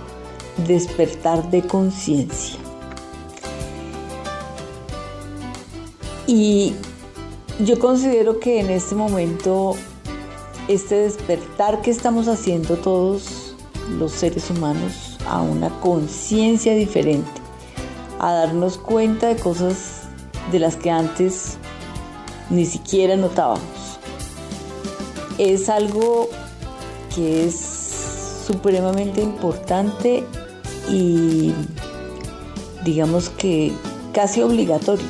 [0.67, 2.59] despertar de conciencia.
[6.27, 6.73] Y
[7.59, 9.75] yo considero que en este momento
[10.67, 13.55] este despertar que estamos haciendo todos
[13.99, 17.29] los seres humanos a una conciencia diferente,
[18.19, 20.03] a darnos cuenta de cosas
[20.51, 21.57] de las que antes
[22.49, 23.92] ni siquiera notábamos
[25.37, 26.29] es algo
[27.13, 27.55] que es
[28.45, 30.23] supremamente importante
[30.89, 31.53] y
[32.83, 33.71] digamos que
[34.11, 35.05] casi obligatorio.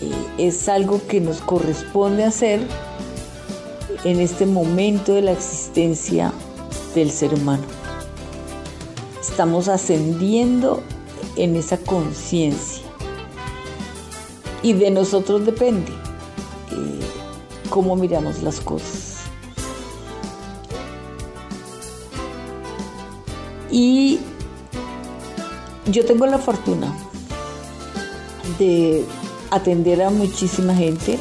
[0.00, 0.12] Eh,
[0.48, 2.60] es algo que nos corresponde hacer
[4.04, 6.32] en este momento de la existencia
[6.94, 7.64] del ser humano.
[9.20, 10.82] Estamos ascendiendo
[11.36, 12.84] en esa conciencia
[14.62, 16.03] y de nosotros depende
[17.74, 19.16] cómo miramos las cosas.
[23.68, 24.20] Y
[25.86, 26.94] yo tengo la fortuna
[28.60, 29.04] de
[29.50, 31.18] atender a muchísima gente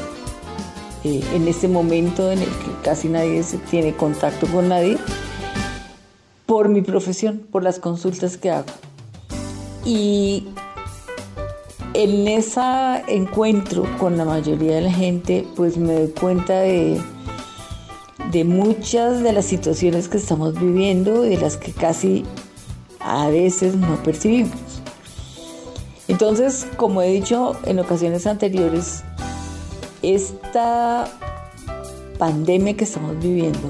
[1.04, 5.00] eh, en este momento en el que casi nadie se tiene contacto con nadie
[6.46, 8.68] por mi profesión, por las consultas que hago.
[9.86, 10.50] Y
[11.94, 12.62] en ese
[13.08, 17.00] encuentro con la mayoría de la gente, pues me doy cuenta de,
[18.32, 22.26] de muchas de las situaciones que estamos viviendo y de las que casi
[23.00, 24.52] a veces no percibimos.
[26.08, 29.04] Entonces, como he dicho en ocasiones anteriores,
[30.02, 31.08] esta
[32.18, 33.70] pandemia que estamos viviendo,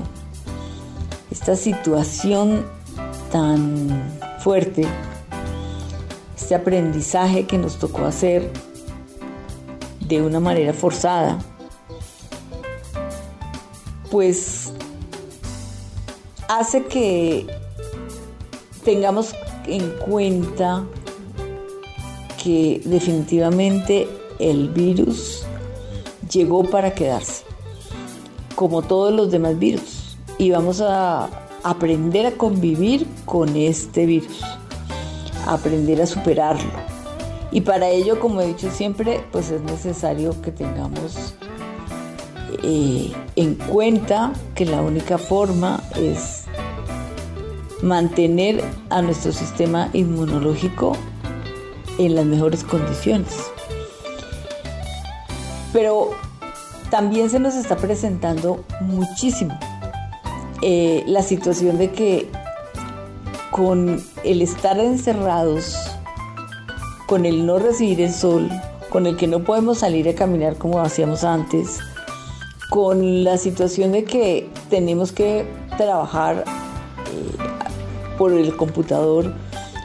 [1.30, 2.66] esta situación
[3.32, 4.88] tan fuerte,
[6.44, 8.52] este aprendizaje que nos tocó hacer
[10.02, 11.40] de una manera forzada,
[14.12, 14.74] pues
[16.50, 17.48] hace que
[18.84, 19.34] tengamos
[19.68, 20.84] en cuenta
[22.44, 25.46] que definitivamente el virus
[26.30, 27.46] llegó para quedarse,
[28.54, 31.30] como todos los demás virus, y vamos a
[31.64, 34.44] aprender a convivir con este virus,
[35.48, 36.72] aprender a superarlo.
[37.52, 41.36] Y para ello, como he dicho siempre, pues es necesario que tengamos
[42.64, 46.46] eh, en cuenta que la única forma es
[47.82, 50.96] mantener a nuestro sistema inmunológico
[52.00, 53.34] en las mejores condiciones.
[55.72, 56.12] Pero
[56.90, 59.58] también se nos está presentando muchísimo
[60.62, 62.30] eh, la situación de que
[63.54, 65.78] con el estar encerrados,
[67.06, 68.50] con el no recibir el sol,
[68.90, 71.78] con el que no podemos salir a caminar como hacíamos antes,
[72.72, 75.46] con la situación de que tenemos que
[75.78, 79.32] trabajar eh, por el computador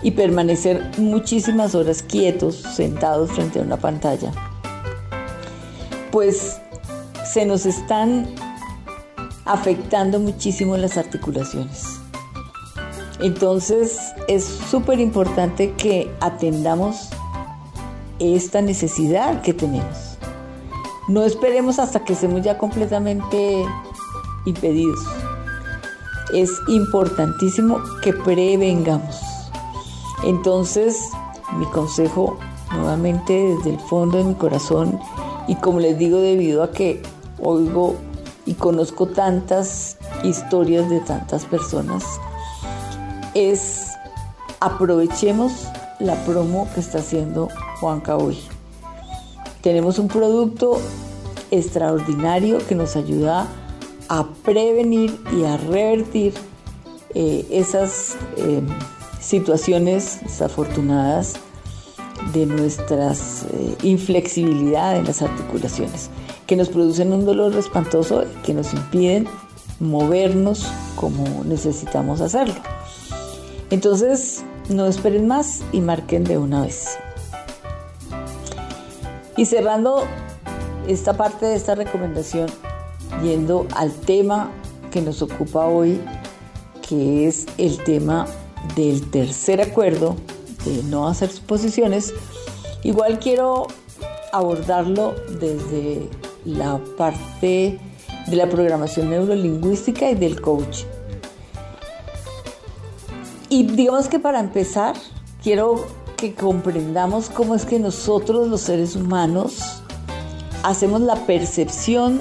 [0.02, 4.32] y permanecer muchísimas horas quietos, sentados frente a una pantalla,
[6.10, 6.58] pues
[7.30, 8.28] se nos están
[9.44, 11.97] afectando muchísimo las articulaciones.
[13.20, 13.98] Entonces
[14.28, 17.08] es súper importante que atendamos
[18.18, 20.18] esta necesidad que tenemos.
[21.08, 23.64] No esperemos hasta que estemos ya completamente
[24.44, 25.00] impedidos.
[26.34, 29.20] Es importantísimo que prevengamos.
[30.24, 31.10] Entonces,
[31.56, 32.38] mi consejo
[32.72, 35.00] nuevamente desde el fondo de mi corazón
[35.46, 37.02] y como les digo debido a que
[37.38, 37.96] oigo
[38.44, 42.20] y conozco tantas historias de tantas personas,
[43.34, 43.92] es
[44.60, 45.68] aprovechemos
[46.00, 47.48] la promo que está haciendo
[47.80, 48.38] Juanca hoy.
[49.62, 50.80] Tenemos un producto
[51.50, 53.46] extraordinario que nos ayuda
[54.08, 56.34] a prevenir y a revertir
[57.14, 58.62] eh, esas eh,
[59.20, 61.34] situaciones desafortunadas
[62.32, 66.10] de nuestras eh, inflexibilidad en las articulaciones,
[66.46, 69.28] que nos producen un dolor espantoso y que nos impiden
[69.80, 70.66] movernos
[70.96, 72.54] como necesitamos hacerlo.
[73.70, 76.98] Entonces, no esperen más y marquen de una vez.
[79.36, 80.04] Y cerrando
[80.86, 82.48] esta parte de esta recomendación,
[83.22, 84.50] yendo al tema
[84.90, 86.00] que nos ocupa hoy,
[86.88, 88.26] que es el tema
[88.74, 90.16] del tercer acuerdo
[90.64, 92.14] de no hacer suposiciones,
[92.82, 93.68] igual quiero
[94.32, 96.08] abordarlo desde
[96.44, 97.78] la parte
[98.26, 100.84] de la programación neurolingüística y del coach.
[103.48, 104.94] Y digamos que para empezar,
[105.42, 105.86] quiero
[106.16, 109.82] que comprendamos cómo es que nosotros los seres humanos
[110.62, 112.20] hacemos la percepción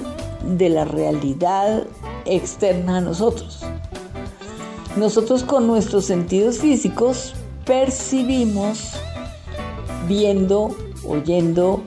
[0.56, 1.84] de la realidad
[2.24, 3.60] externa a nosotros.
[4.96, 8.94] Nosotros con nuestros sentidos físicos percibimos
[10.08, 10.74] viendo,
[11.06, 11.82] oyendo,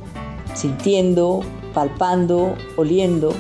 [0.54, 1.42] sintiendo,
[1.74, 3.34] palpando, oliendo.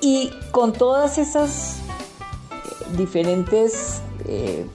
[0.00, 1.78] Y con todas esas
[2.96, 3.95] diferentes,
[4.28, 4.66] eh,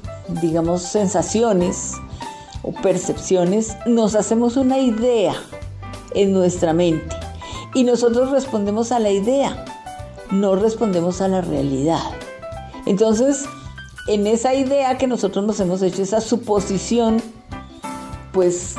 [0.41, 1.93] digamos, sensaciones
[2.63, 5.33] o percepciones, nos hacemos una idea
[6.13, 7.15] en nuestra mente.
[7.73, 9.65] Y nosotros respondemos a la idea,
[10.29, 12.03] no respondemos a la realidad.
[12.85, 13.45] Entonces,
[14.07, 17.21] en esa idea que nosotros nos hemos hecho, esa suposición,
[18.31, 18.75] pues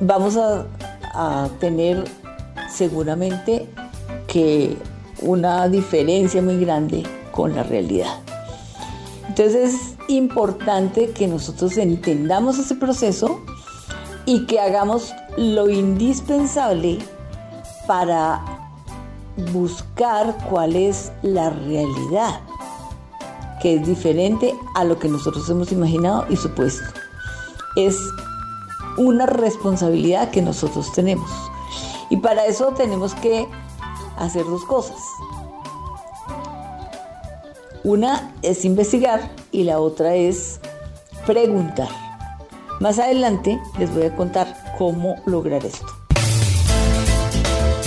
[0.00, 0.66] vamos a,
[1.60, 2.04] tener
[2.70, 3.68] seguramente
[4.26, 4.78] que
[5.20, 8.16] una diferencia muy grande con la realidad.
[9.28, 13.40] Entonces es importante que nosotros entendamos ese proceso
[14.26, 16.98] y que hagamos lo indispensable
[17.86, 18.44] para
[19.52, 22.40] buscar cuál es la realidad
[23.62, 26.82] que es diferente a lo que nosotros hemos imaginado y supuesto.
[27.76, 27.96] es
[28.98, 31.30] una responsabilidad que nosotros tenemos.
[32.10, 33.48] Y para eso tenemos que
[34.18, 34.98] hacer dos cosas.
[37.84, 40.60] Una es investigar y la otra es
[41.26, 41.88] preguntar.
[42.78, 45.86] Más adelante les voy a contar cómo lograr esto.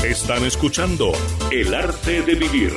[0.04, 1.14] Están escuchando
[1.50, 2.74] El arte de vivir.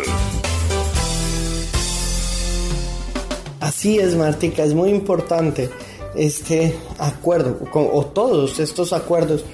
[3.59, 5.71] Así es, Martica, es muy importante
[6.15, 9.45] este acuerdo o todos estos acuerdos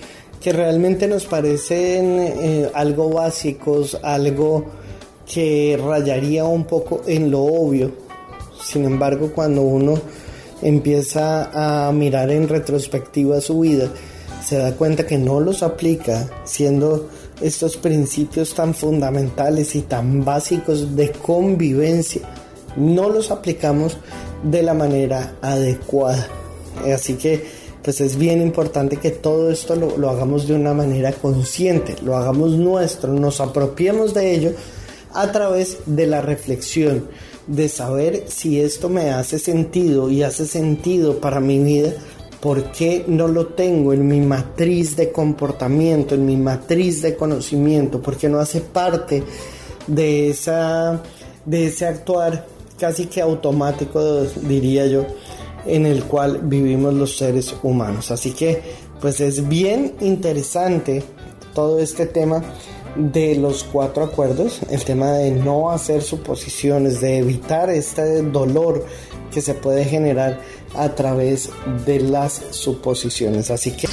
[0.43, 4.67] que realmente nos parecen eh, algo básicos, algo
[5.27, 7.93] que rayaría un poco en lo obvio.
[8.63, 9.95] Sin embargo, cuando uno
[10.63, 13.91] empieza a mirar en retrospectiva su vida,
[14.45, 17.09] se da cuenta que no los aplica, siendo
[17.41, 22.23] estos principios tan fundamentales y tan básicos de convivencia,
[22.77, 23.97] no los aplicamos
[24.43, 26.29] de la manera adecuada.
[26.93, 31.13] Así que pues es bien importante que todo esto lo, lo, hagamos de una manera
[31.13, 34.53] consciente, lo hagamos nuestro, nos apropiemos de ello
[35.15, 37.09] a través de la reflexión,
[37.47, 41.93] de saber si esto me hace sentido y hace sentido para mi vida,
[42.41, 48.03] por qué no lo tengo en mi matriz de comportamiento, en mi matriz de conocimiento,
[48.03, 49.23] por qué no hace parte
[49.87, 51.03] de, esa,
[51.47, 52.47] de ese actuar
[52.79, 55.07] casi que automático, diría yo,
[55.65, 58.11] en el cual vivimos los seres humanos.
[58.11, 58.61] Así que
[59.01, 61.03] pues es bien interesante
[61.55, 62.43] todo este tema
[62.97, 68.85] de los cuatro acuerdos, el tema de no hacer suposiciones, de evitar este dolor
[69.33, 70.41] que se puede generar
[70.77, 71.51] a través
[71.85, 73.51] de las suposiciones.
[73.51, 73.89] Así que...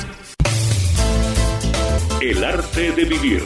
[2.21, 3.41] El arte de vivir.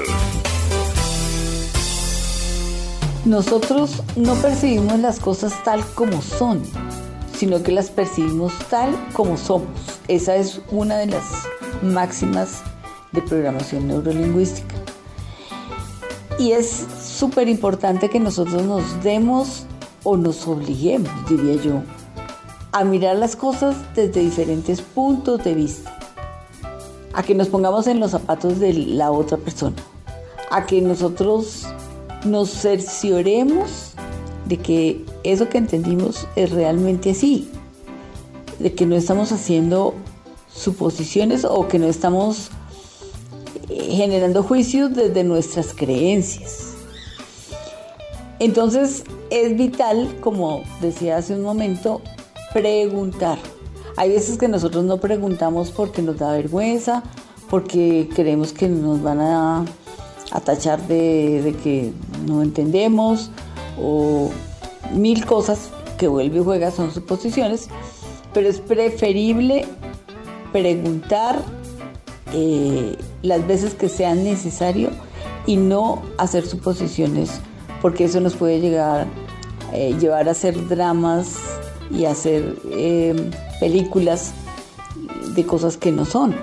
[3.24, 6.62] Nosotros no percibimos las cosas tal como son,
[7.36, 9.70] sino que las percibimos tal como somos.
[10.08, 11.24] Esa es una de las
[11.82, 12.62] máximas
[13.14, 14.85] de programación neurolingüística.
[16.38, 19.66] Y es súper importante que nosotros nos demos
[20.04, 21.82] o nos obliguemos, diría yo,
[22.72, 25.98] a mirar las cosas desde diferentes puntos de vista,
[27.14, 29.78] a que nos pongamos en los zapatos de la otra persona,
[30.52, 31.66] a que nosotros
[32.26, 33.94] nos cercioremos
[34.46, 37.50] de que eso que entendimos es realmente así,
[38.60, 39.94] de que no estamos haciendo
[40.54, 42.52] suposiciones o que no estamos
[43.68, 46.74] generando juicios desde nuestras creencias.
[48.40, 52.02] Entonces es vital, como decía hace un momento,
[52.54, 53.38] preguntar.
[53.98, 57.04] Hay veces que nosotros no preguntamos porque nos da vergüenza,
[57.50, 59.66] porque creemos que nos van a,
[60.44, 61.94] tachar de, de que
[62.28, 63.30] no entendemos
[63.82, 64.30] o
[64.94, 67.70] mil cosas que vuelve y juega son suposiciones,
[68.34, 69.66] pero es preferible
[70.52, 71.42] preguntar
[72.38, 74.90] eh, las veces que sea necesario
[75.46, 77.32] y no hacer suposiciones,
[77.82, 79.08] porque eso nos puede llegar,
[79.72, 81.38] eh, llevar a hacer dramas
[81.90, 83.32] y hacer eh,
[83.62, 84.34] películas
[85.34, 86.36] de cosas que no son.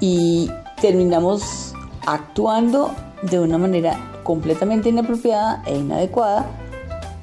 [0.00, 0.50] Y
[0.82, 1.72] terminamos
[2.04, 6.44] actuando de una manera completamente inapropiada e inadecuada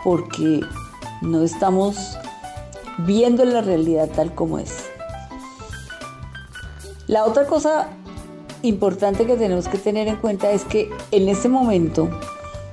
[0.03, 0.61] porque
[1.21, 2.17] no estamos
[3.05, 4.90] viendo la realidad tal como es.
[7.11, 7.89] La otra cosa
[8.61, 12.07] importante que tenemos que tener en cuenta es que en este momento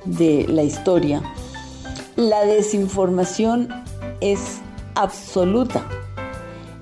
[0.04, 1.20] de la historia,
[2.14, 3.68] la desinformación
[4.20, 4.60] es
[4.94, 5.84] absoluta.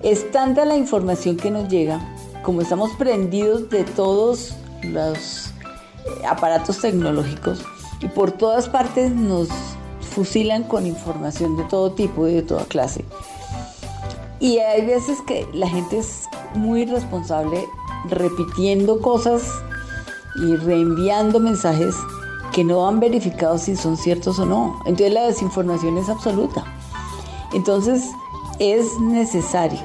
[0.02, 1.98] Es tanta la información que nos llega,
[2.42, 5.50] como estamos prendidos de todos los
[6.28, 7.64] aparatos tecnológicos
[8.02, 9.48] y por todas partes nos
[10.14, 13.02] fusilan con información de todo tipo y de toda clase.
[14.38, 17.66] Y hay veces que la gente es muy responsable
[18.08, 19.42] repitiendo cosas
[20.36, 21.94] y reenviando mensajes
[22.52, 24.78] que no han verificado si son ciertos o no.
[24.86, 26.64] Entonces la desinformación es absoluta.
[27.52, 28.10] Entonces
[28.58, 29.80] es necesario,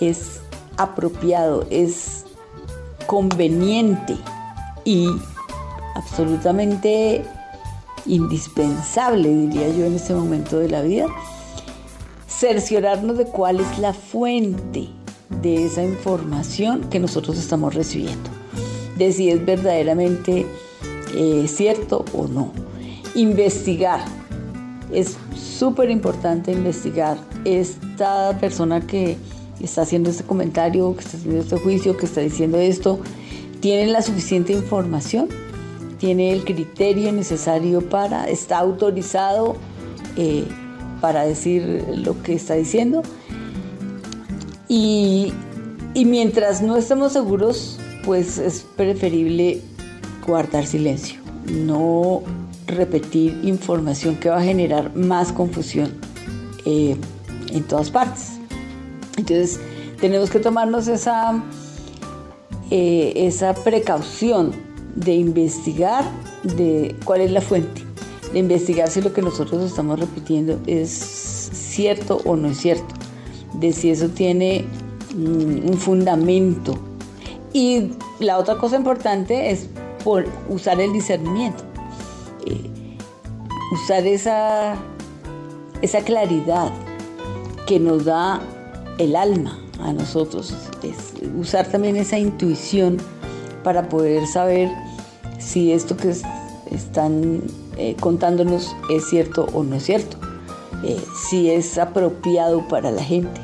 [0.00, 0.40] es
[0.76, 2.24] apropiado, es
[3.06, 4.16] conveniente
[4.84, 5.08] y
[5.94, 7.24] absolutamente
[8.06, 11.06] indispensable, diría yo, en este momento de la vida,
[12.40, 14.88] cerciorarnos de cuál es la fuente
[15.42, 18.30] de esa información que nosotros estamos recibiendo,
[18.96, 20.46] de si es verdaderamente
[21.14, 22.50] eh, cierto o no.
[23.14, 24.00] Investigar,
[24.90, 27.18] es súper importante investigar.
[27.44, 29.18] Esta persona que
[29.60, 33.00] está haciendo este comentario, que está haciendo este juicio, que está diciendo esto,
[33.60, 35.28] tiene la suficiente información,
[35.98, 39.56] tiene el criterio necesario para, está autorizado
[40.16, 40.46] eh,
[41.00, 43.02] para decir lo que está diciendo.
[44.68, 45.32] Y,
[45.94, 49.60] y mientras no estemos seguros, pues es preferible
[50.26, 52.22] guardar silencio, no
[52.66, 55.92] repetir información que va a generar más confusión
[56.64, 56.96] eh,
[57.52, 58.32] en todas partes.
[59.16, 59.60] Entonces,
[60.00, 61.42] tenemos que tomarnos esa,
[62.70, 64.52] eh, esa precaución
[64.94, 66.04] de investigar
[66.42, 67.82] de cuál es la fuente,
[68.32, 72.94] de investigar si lo que nosotros estamos repitiendo es cierto o no es cierto,
[73.54, 74.64] de si eso tiene
[75.14, 76.78] mm, un fundamento.
[77.52, 77.90] Y
[78.20, 79.68] la otra cosa importante es
[80.48, 81.64] usar el discernimiento,
[82.46, 82.96] eh,
[83.72, 84.76] usar esa,
[85.82, 86.72] esa claridad
[87.66, 88.40] que nos da
[88.98, 92.98] el alma a nosotros, es usar también esa intuición
[93.64, 94.70] para poder saber
[95.38, 96.14] si esto que
[96.70, 97.42] están
[97.82, 100.18] eh, contándonos es cierto o no es cierto,
[100.84, 103.40] eh, si es apropiado para la gente,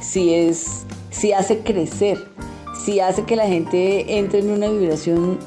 [0.00, 2.24] si, es, si hace crecer,
[2.84, 5.40] si hace que la gente entre en una vibración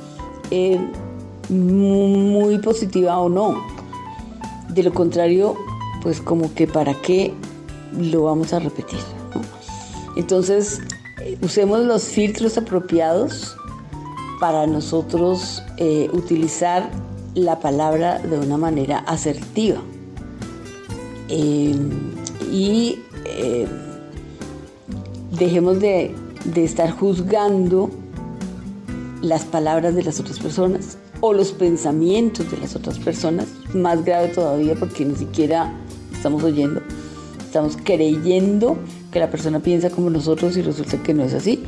[0.52, 0.78] eh,
[1.48, 3.66] muy positiva o no.
[4.68, 5.56] De lo contrario,
[6.04, 7.34] pues como que para qué
[7.98, 8.99] lo vamos a repetir.
[10.18, 10.82] Entonces,
[11.41, 13.56] usemos los filtros apropiados
[14.41, 15.64] para nosotros
[16.12, 16.91] utilizar
[17.38, 19.80] la palabra de una manera asertiva.
[21.30, 21.76] Eh,
[22.51, 22.99] y
[25.38, 26.15] dejemos de,
[26.45, 27.91] de estar juzgando
[29.22, 34.30] las palabras de las otras personas o los pensamientos de las otras personas, más grave
[34.30, 35.73] todavía porque ni siquiera
[36.14, 36.81] estamos oyendo,
[37.39, 38.77] estamos creyendo
[39.11, 41.64] que la persona piensa como nosotros y resulta que no es así.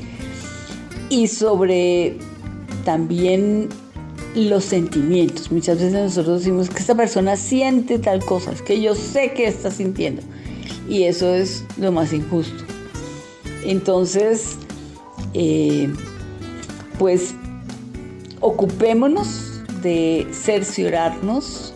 [1.10, 2.18] Y sobre
[2.86, 3.70] también
[4.36, 5.52] los sentimientos.
[5.52, 9.48] Muchas veces nosotros decimos que esta persona siente tal cosa, es que yo sé que
[9.48, 10.22] está sintiendo.
[10.88, 12.64] Y eso es lo más injusto.
[13.64, 14.58] Entonces,
[15.34, 15.92] eh,
[16.98, 17.34] pues
[18.40, 21.74] ocupémonos de cerciorarnos,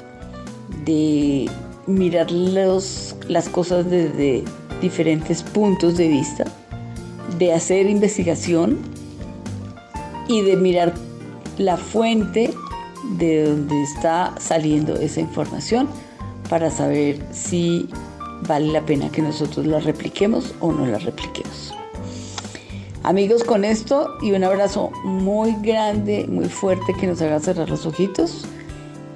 [0.86, 1.50] de
[1.88, 4.44] mirar las cosas desde
[4.82, 6.46] diferentes puntos de vista,
[7.38, 8.80] de hacer investigación
[10.28, 10.94] y de mirar
[11.58, 12.54] la fuente
[13.18, 15.88] de donde está saliendo esa información
[16.50, 17.90] para saber si
[18.48, 21.74] vale la pena que nosotros la repliquemos o no la repliquemos.
[23.04, 27.86] Amigos, con esto y un abrazo muy grande, muy fuerte que nos haga cerrar los
[27.86, 28.46] ojitos.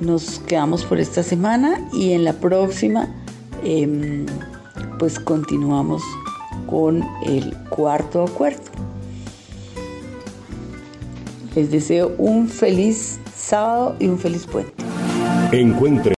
[0.01, 3.07] Nos quedamos por esta semana y en la próxima
[3.63, 4.25] em,
[4.99, 6.03] pues continuamos
[6.67, 8.61] con el cuarto acuerdo.
[11.57, 14.71] Les deseo un feliz sábado y un feliz puente.
[15.51, 16.15] Encuentre